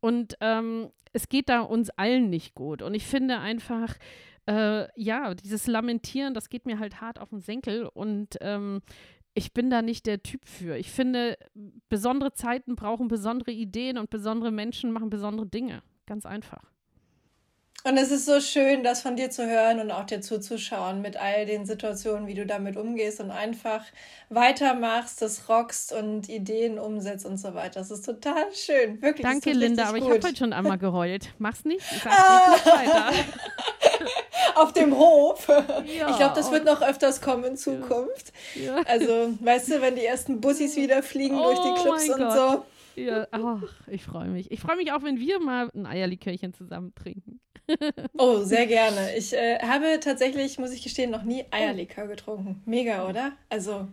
Und 0.00 0.36
ähm, 0.40 0.90
es 1.12 1.28
geht 1.28 1.48
da 1.48 1.60
uns 1.60 1.90
allen 1.90 2.30
nicht 2.30 2.54
gut. 2.54 2.82
Und 2.82 2.94
ich 2.94 3.04
finde 3.04 3.38
einfach, 3.38 3.96
äh, 4.48 4.88
ja, 4.94 5.34
dieses 5.34 5.66
Lamentieren, 5.66 6.34
das 6.34 6.48
geht 6.48 6.66
mir 6.66 6.78
halt 6.78 7.00
hart 7.00 7.18
auf 7.18 7.30
den 7.30 7.40
Senkel. 7.40 7.86
Und 7.86 8.36
ähm, 8.40 8.80
ich 9.38 9.54
bin 9.54 9.70
da 9.70 9.82
nicht 9.82 10.06
der 10.06 10.22
Typ 10.22 10.44
für. 10.44 10.76
Ich 10.76 10.90
finde, 10.90 11.38
besondere 11.88 12.34
Zeiten 12.34 12.74
brauchen 12.74 13.06
besondere 13.06 13.52
Ideen 13.52 13.96
und 13.96 14.10
besondere 14.10 14.50
Menschen 14.50 14.90
machen 14.90 15.10
besondere 15.10 15.46
Dinge. 15.46 15.82
Ganz 16.06 16.26
einfach. 16.26 16.62
Und 17.84 17.96
es 17.96 18.10
ist 18.10 18.26
so 18.26 18.40
schön, 18.40 18.82
das 18.82 19.00
von 19.00 19.14
dir 19.14 19.30
zu 19.30 19.48
hören 19.48 19.78
und 19.78 19.92
auch 19.92 20.04
dir 20.04 20.20
zuzuschauen 20.20 21.00
mit 21.00 21.16
all 21.16 21.46
den 21.46 21.64
Situationen, 21.64 22.26
wie 22.26 22.34
du 22.34 22.44
damit 22.44 22.76
umgehst 22.76 23.20
und 23.20 23.30
einfach 23.30 23.84
weitermachst, 24.28 25.22
das 25.22 25.48
rockst 25.48 25.92
und 25.92 26.28
Ideen 26.28 26.80
umsetzt 26.80 27.24
und 27.24 27.36
so 27.36 27.54
weiter. 27.54 27.78
Das 27.78 27.92
ist 27.92 28.04
total 28.04 28.52
schön. 28.52 29.00
Wirklich. 29.00 29.24
Danke, 29.24 29.52
Linda, 29.52 29.84
aber 29.84 30.00
gut. 30.00 30.08
ich 30.08 30.14
habe 30.14 30.26
heute 30.26 30.36
schon 30.36 30.52
einmal 30.52 30.78
geheult. 30.78 31.28
Mach's 31.38 31.64
nicht. 31.64 31.86
Ich 31.92 32.02
sag 32.02 32.12
ah. 32.18 32.56
weiter. 32.64 33.12
auf 34.58 34.72
dem 34.72 34.96
Hof. 34.96 35.48
Ja. 35.48 36.10
Ich 36.10 36.16
glaube, 36.16 36.34
das 36.34 36.50
wird 36.50 36.64
noch 36.64 36.82
öfters 36.82 37.20
kommen 37.20 37.44
in 37.44 37.56
Zukunft. 37.56 38.32
Ja. 38.54 38.82
Also, 38.86 39.34
weißt 39.40 39.70
du, 39.70 39.80
wenn 39.80 39.96
die 39.96 40.04
ersten 40.04 40.40
Bussis 40.40 40.76
wieder 40.76 41.02
fliegen 41.02 41.38
oh 41.38 41.44
durch 41.44 41.60
die 41.60 41.68
oh 41.68 41.82
Clubs 41.82 42.08
und 42.08 42.18
Gott. 42.18 42.34
so. 42.34 42.64
Ja, 43.00 43.26
ach, 43.30 43.62
ich 43.86 44.02
freue 44.02 44.28
mich. 44.28 44.50
Ich 44.50 44.60
freue 44.60 44.76
mich 44.76 44.92
auch, 44.92 45.02
wenn 45.02 45.18
wir 45.18 45.38
mal 45.38 45.70
ein 45.74 45.86
Eierlikörchen 45.86 46.52
zusammen 46.52 46.92
trinken. 46.94 47.40
Oh, 48.16 48.42
sehr 48.42 48.66
gerne. 48.78 49.16
Ich 49.16 49.32
äh, 49.32 49.58
habe 49.60 50.00
tatsächlich, 50.00 50.58
muss 50.58 50.72
ich 50.72 50.82
gestehen, 50.82 51.10
noch 51.10 51.22
nie 51.22 51.44
Eierlikör 51.50 52.06
getrunken. 52.08 52.62
Mega, 52.66 53.08
oder? 53.08 53.32
Also, 53.48 53.86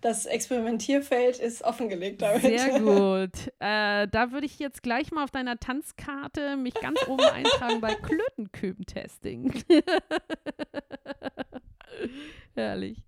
das 0.00 0.26
Experimentierfeld 0.26 1.38
ist 1.38 1.62
offengelegt 1.62 2.22
damit. 2.22 2.42
Sehr 2.42 2.70
gut. 2.80 3.48
Äh, 3.58 4.06
da 4.08 4.32
würde 4.32 4.46
ich 4.46 4.58
jetzt 4.58 4.82
gleich 4.82 5.10
mal 5.10 5.24
auf 5.24 5.30
deiner 5.30 5.58
Tanzkarte 5.58 6.56
mich 6.56 6.74
ganz 6.74 7.00
oben 7.08 7.24
eintragen 7.24 7.80
bei 7.80 7.94
Klötenköben-Testing. 7.94 9.64
Herrlich. 12.54 13.02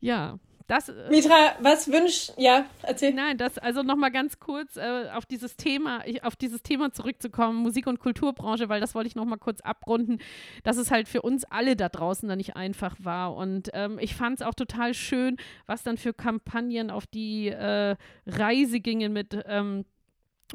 Ja. 0.00 0.38
Das, 0.66 0.88
äh, 0.88 1.10
Mitra, 1.10 1.54
was 1.60 1.90
wünscht, 1.90 2.32
ja, 2.36 2.66
erzähl. 2.82 3.14
Nein, 3.14 3.38
das, 3.38 3.56
also 3.58 3.82
nochmal 3.82 4.10
ganz 4.10 4.40
kurz 4.40 4.76
äh, 4.76 5.04
auf 5.14 5.24
dieses 5.24 5.56
Thema, 5.56 6.04
ich, 6.06 6.24
auf 6.24 6.34
dieses 6.34 6.62
Thema 6.62 6.92
zurückzukommen, 6.92 7.62
Musik- 7.62 7.86
und 7.86 8.00
Kulturbranche, 8.00 8.68
weil 8.68 8.80
das 8.80 8.94
wollte 8.94 9.08
ich 9.08 9.14
nochmal 9.14 9.38
kurz 9.38 9.60
abrunden, 9.60 10.18
dass 10.64 10.76
es 10.76 10.90
halt 10.90 11.08
für 11.08 11.22
uns 11.22 11.44
alle 11.44 11.76
da 11.76 11.88
draußen 11.88 12.28
dann 12.28 12.38
nicht 12.38 12.56
einfach 12.56 12.96
war. 12.98 13.36
Und 13.36 13.70
ähm, 13.74 13.98
ich 14.00 14.16
fand 14.16 14.40
es 14.40 14.46
auch 14.46 14.54
total 14.54 14.94
schön, 14.94 15.36
was 15.66 15.84
dann 15.84 15.98
für 15.98 16.12
Kampagnen 16.12 16.90
auf 16.90 17.06
die 17.06 17.48
äh, 17.48 17.96
Reise 18.26 18.80
gingen 18.80 19.12
mit 19.12 19.38
ähm, 19.46 19.84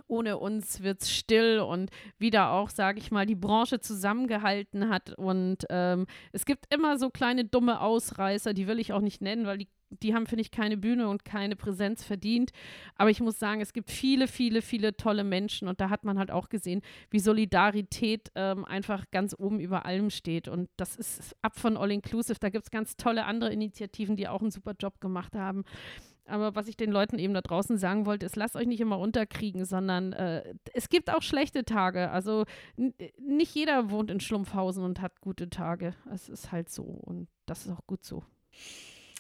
ohne 0.08 0.38
uns 0.38 0.82
wird 0.82 1.02
es 1.02 1.12
still 1.12 1.60
und 1.60 1.90
wieder 2.18 2.52
auch, 2.52 2.70
sage 2.70 3.00
ich 3.00 3.12
mal, 3.12 3.26
die 3.26 3.36
Branche 3.36 3.80
zusammengehalten 3.80 4.90
hat. 4.90 5.14
Und 5.14 5.66
ähm, 5.70 6.08
es 6.32 6.46
gibt 6.46 6.74
immer 6.74 6.98
so 6.98 7.10
kleine 7.10 7.46
dumme 7.46 7.82
Ausreißer, 7.82 8.54
die 8.54 8.68
will 8.68 8.80
ich 8.80 8.94
auch 8.94 9.02
nicht 9.02 9.22
nennen, 9.22 9.46
weil 9.46 9.58
die, 9.60 9.68
die 9.92 10.14
haben, 10.14 10.26
finde 10.26 10.42
ich, 10.42 10.52
keine 10.52 10.78
Bühne 10.78 11.08
und 11.08 11.26
keine 11.26 11.56
Präsenz 11.56 12.04
verdient. 12.04 12.52
Aber 12.96 13.10
ich 13.10 13.20
muss 13.20 13.40
sagen, 13.40 13.62
es 13.62 13.74
gibt 13.74 13.92
viele, 13.92 14.28
viele, 14.28 14.62
viele 14.62 14.96
tolle 14.96 15.24
Menschen 15.24 15.68
und 15.68 15.82
da 15.82 15.90
hat 15.90 16.04
man 16.04 16.18
halt 16.18 16.32
auch 16.32 16.50
gesehen, 16.50 16.82
wie 17.10 17.20
Solidarität 17.20 18.32
ähm, 18.36 18.66
einfach 18.66 19.06
ganz 19.12 19.36
oben 19.38 19.60
über 19.60 19.86
allem 19.86 20.10
steht. 20.10 20.48
Und 20.48 20.70
das 20.78 20.96
ist 20.96 21.36
ab 21.42 21.60
von 21.60 21.78
All 21.78 21.92
Inclusive. 21.92 22.40
Da 22.40 22.50
gibt 22.50 22.66
es 22.66 22.72
ganz 22.72 22.96
tolle 22.96 23.26
andere 23.26 23.52
Initiativen, 23.52 24.16
die 24.16 24.28
auch 24.28 24.42
einen 24.42 24.52
super 24.52 24.74
Job 24.80 25.02
gemacht 25.02 25.36
haben. 25.36 25.64
Aber 26.28 26.56
was 26.56 26.68
ich 26.68 26.78
den 26.78 26.92
Leuten 26.92 27.20
eben 27.20 27.34
da 27.34 27.42
draußen 27.42 27.78
sagen 27.78 28.06
wollte, 28.06 28.26
ist, 28.26 28.36
lasst 28.36 28.56
euch 28.56 28.68
nicht 28.68 28.80
immer 28.80 29.00
unterkriegen, 29.00 29.66
sondern 29.66 30.14
äh, 30.14 30.54
es 30.74 30.88
gibt 30.88 31.10
auch 31.10 31.22
schlechte 31.22 31.66
Tage. 31.66 32.12
Also 32.12 32.46
nicht 33.18 33.54
jeder 33.54 33.90
wohnt 33.90 34.12
in 34.12 34.20
Schlumpfhausen 34.20 34.84
und 34.84 35.02
hat 35.02 35.20
gute 35.20 35.50
Tage. 35.50 35.94
Es 36.12 36.30
ist 36.30 36.52
halt 36.52 36.70
so 36.70 36.84
und 36.84 37.28
das 37.46 37.66
ist 37.66 37.72
auch 37.72 37.86
gut 37.86 38.06
so. 38.06 38.24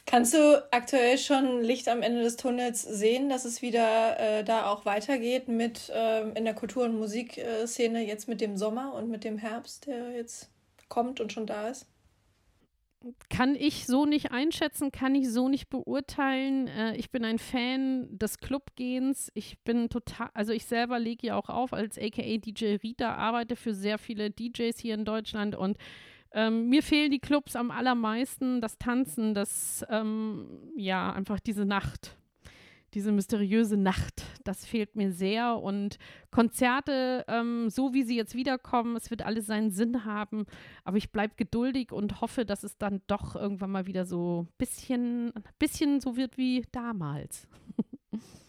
Kannst 0.05 0.33
du 0.33 0.67
aktuell 0.71 1.17
schon 1.17 1.61
Licht 1.61 1.87
am 1.87 2.01
Ende 2.01 2.23
des 2.23 2.35
Tunnels 2.35 2.81
sehen, 2.81 3.29
dass 3.29 3.45
es 3.45 3.61
wieder 3.61 4.19
äh, 4.19 4.43
da 4.43 4.65
auch 4.65 4.85
weitergeht 4.85 5.47
mit 5.47 5.89
äh, 5.89 6.29
in 6.31 6.43
der 6.43 6.55
Kultur- 6.55 6.85
und 6.85 6.97
Musikszene 6.97 8.05
jetzt 8.05 8.27
mit 8.27 8.41
dem 8.41 8.57
Sommer 8.57 8.93
und 8.93 9.09
mit 9.09 9.23
dem 9.23 9.37
Herbst, 9.37 9.87
der 9.87 10.11
jetzt 10.11 10.49
kommt 10.89 11.21
und 11.21 11.31
schon 11.31 11.45
da 11.45 11.69
ist? 11.69 11.85
kann 13.29 13.55
ich 13.55 13.87
so 13.87 14.05
nicht 14.05 14.31
einschätzen, 14.31 14.91
kann 14.91 15.15
ich 15.15 15.29
so 15.29 15.49
nicht 15.49 15.69
beurteilen. 15.69 16.67
Äh, 16.67 16.95
ich 16.97 17.09
bin 17.09 17.25
ein 17.25 17.39
Fan 17.39 18.07
des 18.17 18.37
Clubgehens. 18.37 19.31
Ich 19.33 19.59
bin 19.59 19.89
total, 19.89 20.29
also 20.33 20.53
ich 20.53 20.65
selber 20.65 20.99
lege 20.99 21.27
ja 21.27 21.35
auch 21.35 21.49
auf 21.49 21.73
als 21.73 21.97
aka 21.97 22.37
DJ 22.37 22.77
Rita, 22.83 23.15
arbeite 23.15 23.55
für 23.55 23.73
sehr 23.73 23.97
viele 23.97 24.29
DJs 24.29 24.77
hier 24.77 24.93
in 24.93 25.05
Deutschland 25.05 25.55
und 25.55 25.77
ähm, 26.33 26.69
mir 26.69 26.83
fehlen 26.83 27.11
die 27.11 27.19
Clubs 27.19 27.55
am 27.55 27.71
allermeisten, 27.71 28.61
das 28.61 28.77
Tanzen, 28.77 29.33
das, 29.33 29.85
ähm, 29.89 30.71
ja, 30.75 31.11
einfach 31.11 31.39
diese 31.39 31.65
Nacht 31.65 32.17
diese 32.93 33.11
mysteriöse 33.11 33.77
Nacht, 33.77 34.23
das 34.43 34.65
fehlt 34.65 34.95
mir 34.95 35.11
sehr. 35.11 35.57
Und 35.57 35.97
Konzerte, 36.29 37.23
ähm, 37.27 37.69
so 37.69 37.93
wie 37.93 38.03
sie 38.03 38.17
jetzt 38.17 38.35
wiederkommen, 38.35 38.95
es 38.95 39.09
wird 39.09 39.25
alles 39.25 39.45
seinen 39.45 39.71
Sinn 39.71 40.03
haben. 40.03 40.45
Aber 40.83 40.97
ich 40.97 41.11
bleibe 41.11 41.35
geduldig 41.37 41.91
und 41.91 42.21
hoffe, 42.21 42.45
dass 42.45 42.63
es 42.63 42.77
dann 42.77 43.01
doch 43.07 43.35
irgendwann 43.35 43.71
mal 43.71 43.87
wieder 43.87 44.05
so 44.05 44.41
ein 44.43 44.53
bisschen, 44.57 45.31
bisschen 45.57 46.01
so 46.01 46.17
wird 46.17 46.37
wie 46.37 46.65
damals. 46.71 47.47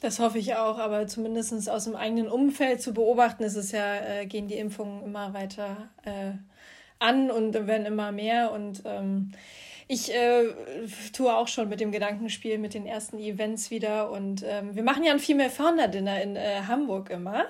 Das 0.01 0.19
hoffe 0.19 0.39
ich 0.39 0.57
auch, 0.57 0.79
aber 0.79 1.07
zumindest 1.07 1.71
aus 1.71 1.85
dem 1.85 1.95
eigenen 1.95 2.27
Umfeld 2.27 2.83
zu 2.83 2.93
beobachten, 2.93 3.45
ist 3.45 3.55
es 3.55 3.71
ja, 3.71 3.95
äh, 3.95 4.27
gehen 4.27 4.49
die 4.49 4.57
Impfungen 4.57 5.05
immer 5.05 5.33
weiter 5.33 5.91
äh, 6.03 6.33
an 7.03 7.31
und 7.31 7.55
werden 7.67 7.87
immer 7.87 8.13
mehr. 8.13 8.53
Und 8.53 8.83
ähm, 8.85 9.33
ich 9.89 10.15
äh, 10.15 10.49
tue 11.13 11.35
auch 11.35 11.49
schon 11.49 11.69
mit 11.69 11.81
dem 11.81 11.93
Gedankenspiel 11.93 12.59
mit 12.59 12.75
den 12.75 12.87
ersten 12.87 13.19
Events 13.19 13.71
wieder 13.71 14.11
und 14.11 14.43
ähm, 14.47 14.75
wir 14.75 14.83
machen 14.83 15.05
ja 15.05 15.13
ein 15.13 15.19
Female 15.19 15.51
Founder 15.51 15.89
Dinner 15.89 16.23
in 16.23 16.37
äh, 16.37 16.63
Hamburg 16.67 17.11
immer. 17.11 17.45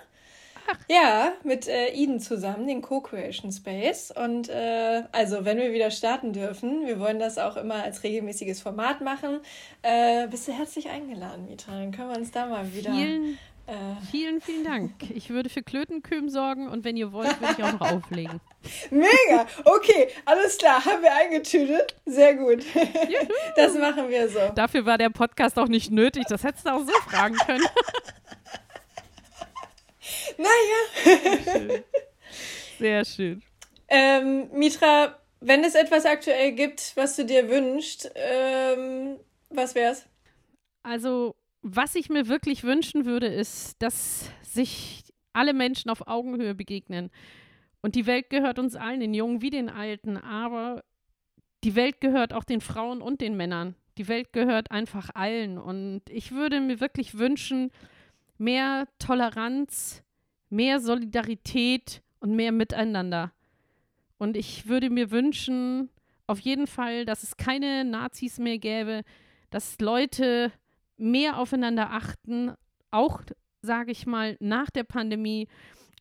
Ach. 0.69 0.79
Ja, 0.89 1.33
mit 1.43 1.67
äh, 1.69 1.89
Eden 1.89 2.21
zusammen, 2.21 2.67
den 2.67 2.83
Co-Creation 2.83 3.51
Space. 3.51 4.13
Und 4.13 4.49
äh, 4.49 5.03
also, 5.11 5.45
wenn 5.45 5.59
wir 5.59 5.73
wieder 5.73 5.91
starten 5.91 6.33
dürfen, 6.33 6.87
wir 6.87 7.01
wollen 7.01 7.19
das 7.19 7.39
auch 7.39 7.57
immer 7.57 7.83
als 7.83 8.05
regelmäßiges 8.05 8.61
Format 8.61 9.01
machen, 9.01 9.41
äh, 9.83 10.27
bist 10.29 10.47
du 10.47 10.53
herzlich 10.53 10.89
eingeladen, 10.89 11.47
Mitra. 11.49 11.73
Dann 11.73 11.91
können 11.91 12.11
wir 12.11 12.17
uns 12.17 12.31
da 12.31 12.47
mal 12.47 12.73
wieder 12.75 12.93
Vielen 12.93 13.39
äh. 13.73 13.97
Vielen, 14.11 14.41
vielen 14.41 14.65
Dank. 14.65 14.93
Ich 15.15 15.31
würde 15.31 15.49
für 15.49 15.63
Klötenkühm 15.63 16.29
sorgen 16.29 16.69
und 16.69 16.85
wenn 16.85 16.97
ihr 16.97 17.13
wollt, 17.13 17.41
würde 17.41 17.55
ich 17.59 17.65
auch 17.65 17.73
noch 17.73 17.93
auflegen. 17.93 18.41
Mega! 18.91 19.47
Okay, 19.65 20.09
alles 20.25 20.59
klar, 20.59 20.85
haben 20.85 21.03
wir 21.03 21.15
eingetütet. 21.15 21.97
Sehr 22.05 22.35
gut. 22.35 22.63
Juhu. 22.75 23.29
Das 23.57 23.75
machen 23.75 24.09
wir 24.09 24.29
so. 24.29 24.41
Dafür 24.55 24.87
war 24.87 24.99
der 24.99 25.11
Podcast 25.11 25.59
auch 25.59 25.69
nicht 25.69 25.91
nötig. 25.91 26.25
Das 26.29 26.45
hättest 26.45 26.67
du 26.67 26.71
auch 26.71 26.85
so 26.85 26.93
fragen 27.09 27.37
können. 27.37 27.65
Naja. 30.39 31.81
Sehr 32.79 33.05
schön. 33.05 33.43
Ähm, 33.89 34.49
Mitra, 34.53 35.19
wenn 35.41 35.63
es 35.65 35.75
etwas 35.75 36.07
aktuell 36.07 36.53
gibt, 36.53 36.97
was 36.97 37.17
du 37.17 37.25
dir 37.25 37.49
wünschst, 37.49 38.11
ähm, 38.15 39.19
was 39.51 39.75
wär's? 39.75 40.07
Also 40.83 41.35
was 41.63 41.95
ich 41.95 42.11
mir 42.11 42.29
wirklich 42.29 42.65
wünschen 42.65 43.05
würde, 43.05 43.27
ist, 43.27 43.81
dass 43.81 44.31
sich 44.43 45.05
alle 45.33 45.55
Menschen 45.55 45.91
auf 45.91 46.07
Augenhöhe 46.07 46.55
begegnen. 46.55 47.11
Und 47.81 47.95
die 47.95 48.07
Welt 48.07 48.31
gehört 48.31 48.59
uns 48.59 48.77
allen, 48.77 49.01
den 49.01 49.15
Jungen 49.15 49.43
wie 49.43 49.51
den 49.51 49.69
Alten, 49.69 50.17
aber 50.17 50.85
die 51.65 51.75
Welt 51.75 52.01
gehört 52.01 52.33
auch 52.33 52.45
den 52.45 52.61
Frauen 52.61 53.01
und 53.01 53.21
den 53.21 53.37
Männern. 53.37 53.77
Die 53.99 54.09
Welt 54.09 54.33
gehört 54.33 54.71
einfach 54.71 55.11
allen. 55.15 55.59
Und 55.59 56.03
ich 56.09 56.33
würde 56.33 56.61
mir 56.61 56.81
wirklich 56.81 57.19
wünschen, 57.19 57.71
mehr 58.39 58.89
Toleranz, 58.99 60.03
mehr 60.51 60.81
Solidarität 60.81 62.03
und 62.21 62.35
mehr 62.35 62.53
Miteinander. 62.53 63.33
Und 64.19 64.37
ich 64.37 64.67
würde 64.67 64.91
mir 64.91 65.11
wünschen, 65.11 65.91
auf 66.27 66.41
jeden 66.41 66.67
Fall, 66.67 67.05
dass 67.05 67.23
es 67.23 67.37
keine 67.37 67.85
Nazis 67.85 68.39
mehr 68.39 68.59
gäbe, 68.59 69.03
dass 69.51 69.79
Leute 69.81 70.53
mehr 71.03 71.39
aufeinander 71.39 71.91
achten, 71.91 72.55
auch, 72.91 73.21
sage 73.61 73.91
ich 73.91 74.07
mal, 74.07 74.37
nach 74.41 74.71
der 74.71 74.85
Pandemie 74.85 75.49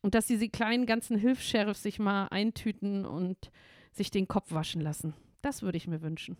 und 0.02 0.14
dass 0.14 0.26
diese 0.26 0.48
kleinen 0.48 0.86
ganzen 0.86 1.18
Hilfs-Sheriffs 1.18 1.82
sich 1.82 1.98
mal 1.98 2.28
eintüten 2.28 3.04
und 3.04 3.50
sich 3.92 4.10
den 4.10 4.28
Kopf 4.28 4.52
waschen 4.52 4.80
lassen. 4.80 5.14
Das 5.42 5.62
würde 5.62 5.76
ich 5.76 5.86
mir 5.86 6.02
wünschen. 6.02 6.36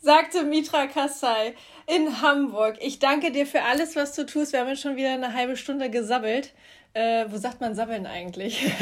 Sagte 0.00 0.44
Mitra 0.44 0.86
Kassai 0.86 1.54
in 1.86 2.20
Hamburg. 2.20 2.76
Ich 2.80 2.98
danke 2.98 3.32
dir 3.32 3.46
für 3.46 3.62
alles, 3.62 3.96
was 3.96 4.14
du 4.14 4.26
tust. 4.26 4.52
Wir 4.52 4.60
haben 4.60 4.68
jetzt 4.68 4.82
schon 4.82 4.96
wieder 4.96 5.14
eine 5.14 5.32
halbe 5.32 5.56
Stunde 5.56 5.90
gesabbelt. 5.90 6.52
Äh, 6.92 7.26
wo 7.30 7.38
sagt 7.38 7.60
man 7.60 7.74
sabbeln 7.74 8.06
eigentlich? 8.06 8.70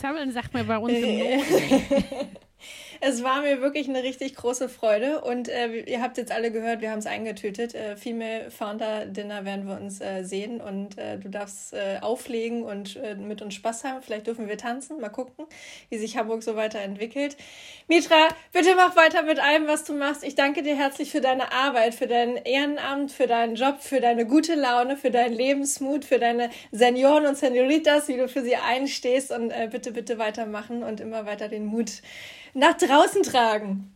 Sabbeln 0.00 0.32
sagt 0.32 0.54
man 0.54 0.66
bei 0.66 0.78
uns 0.78 0.92
im 0.92 1.18
Norden. 1.18 2.36
Es 3.02 3.24
war 3.24 3.40
mir 3.40 3.62
wirklich 3.62 3.88
eine 3.88 4.02
richtig 4.02 4.34
große 4.34 4.68
Freude 4.68 5.22
und 5.22 5.48
äh, 5.48 5.80
ihr 5.84 6.02
habt 6.02 6.18
jetzt 6.18 6.30
alle 6.30 6.52
gehört, 6.52 6.82
wir 6.82 6.90
haben 6.90 6.98
es 6.98 7.06
eingetötet. 7.06 7.74
Äh, 7.74 7.96
Female 7.96 8.50
Founder 8.50 9.06
Dinner 9.06 9.46
werden 9.46 9.66
wir 9.66 9.80
uns 9.80 10.02
äh, 10.02 10.22
sehen 10.22 10.60
und 10.60 10.98
äh, 10.98 11.16
du 11.16 11.30
darfst 11.30 11.72
äh, 11.72 11.96
auflegen 12.02 12.62
und 12.62 12.96
äh, 12.96 13.14
mit 13.14 13.40
uns 13.40 13.54
Spaß 13.54 13.84
haben. 13.84 14.02
Vielleicht 14.02 14.26
dürfen 14.26 14.48
wir 14.48 14.58
tanzen, 14.58 15.00
mal 15.00 15.08
gucken, 15.08 15.46
wie 15.88 15.96
sich 15.96 16.18
Hamburg 16.18 16.42
so 16.42 16.56
weiterentwickelt. 16.56 17.38
Mitra, 17.88 18.28
bitte 18.52 18.74
mach 18.76 18.94
weiter 18.96 19.22
mit 19.22 19.38
allem, 19.38 19.66
was 19.66 19.84
du 19.84 19.94
machst. 19.94 20.22
Ich 20.22 20.34
danke 20.34 20.62
dir 20.62 20.76
herzlich 20.76 21.10
für 21.10 21.22
deine 21.22 21.52
Arbeit, 21.52 21.94
für 21.94 22.06
dein 22.06 22.36
Ehrenamt, 22.36 23.12
für 23.12 23.26
deinen 23.26 23.54
Job, 23.54 23.78
für 23.80 24.00
deine 24.00 24.26
gute 24.26 24.56
Laune, 24.56 24.98
für 24.98 25.10
deinen 25.10 25.32
Lebensmut, 25.32 26.04
für 26.04 26.18
deine 26.18 26.50
Senioren 26.70 27.24
und 27.24 27.38
Senioritas, 27.38 28.08
wie 28.08 28.18
du 28.18 28.28
für 28.28 28.42
sie 28.42 28.56
einstehst 28.56 29.32
und 29.32 29.54
bitte, 29.70 29.92
bitte 29.92 30.18
weitermachen 30.18 30.82
und 30.82 31.00
immer 31.00 31.24
weiter 31.24 31.48
den 31.48 31.64
Mut 31.64 32.02
nach 32.54 32.76
draußen 32.76 33.22
tragen. 33.22 33.94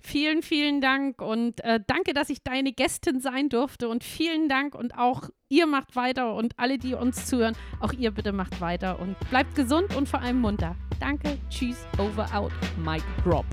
Vielen, 0.00 0.42
vielen 0.42 0.80
Dank 0.80 1.20
und 1.20 1.64
äh, 1.64 1.80
danke, 1.84 2.14
dass 2.14 2.30
ich 2.30 2.42
deine 2.44 2.72
Gästin 2.72 3.20
sein 3.20 3.48
durfte 3.48 3.88
und 3.88 4.04
vielen 4.04 4.48
Dank 4.48 4.76
und 4.76 4.96
auch 4.96 5.30
ihr 5.48 5.66
macht 5.66 5.96
weiter 5.96 6.34
und 6.34 6.52
alle, 6.58 6.78
die 6.78 6.94
uns 6.94 7.26
zuhören, 7.26 7.56
auch 7.80 7.92
ihr 7.92 8.12
bitte 8.12 8.32
macht 8.32 8.60
weiter 8.60 9.00
und 9.00 9.16
bleibt 9.30 9.56
gesund 9.56 9.96
und 9.96 10.08
vor 10.08 10.20
allem 10.20 10.40
munter. 10.40 10.76
Danke, 11.00 11.38
tschüss, 11.50 11.86
over, 11.98 12.28
out, 12.32 12.52
Mike 12.84 13.04
Drop. 13.24 13.46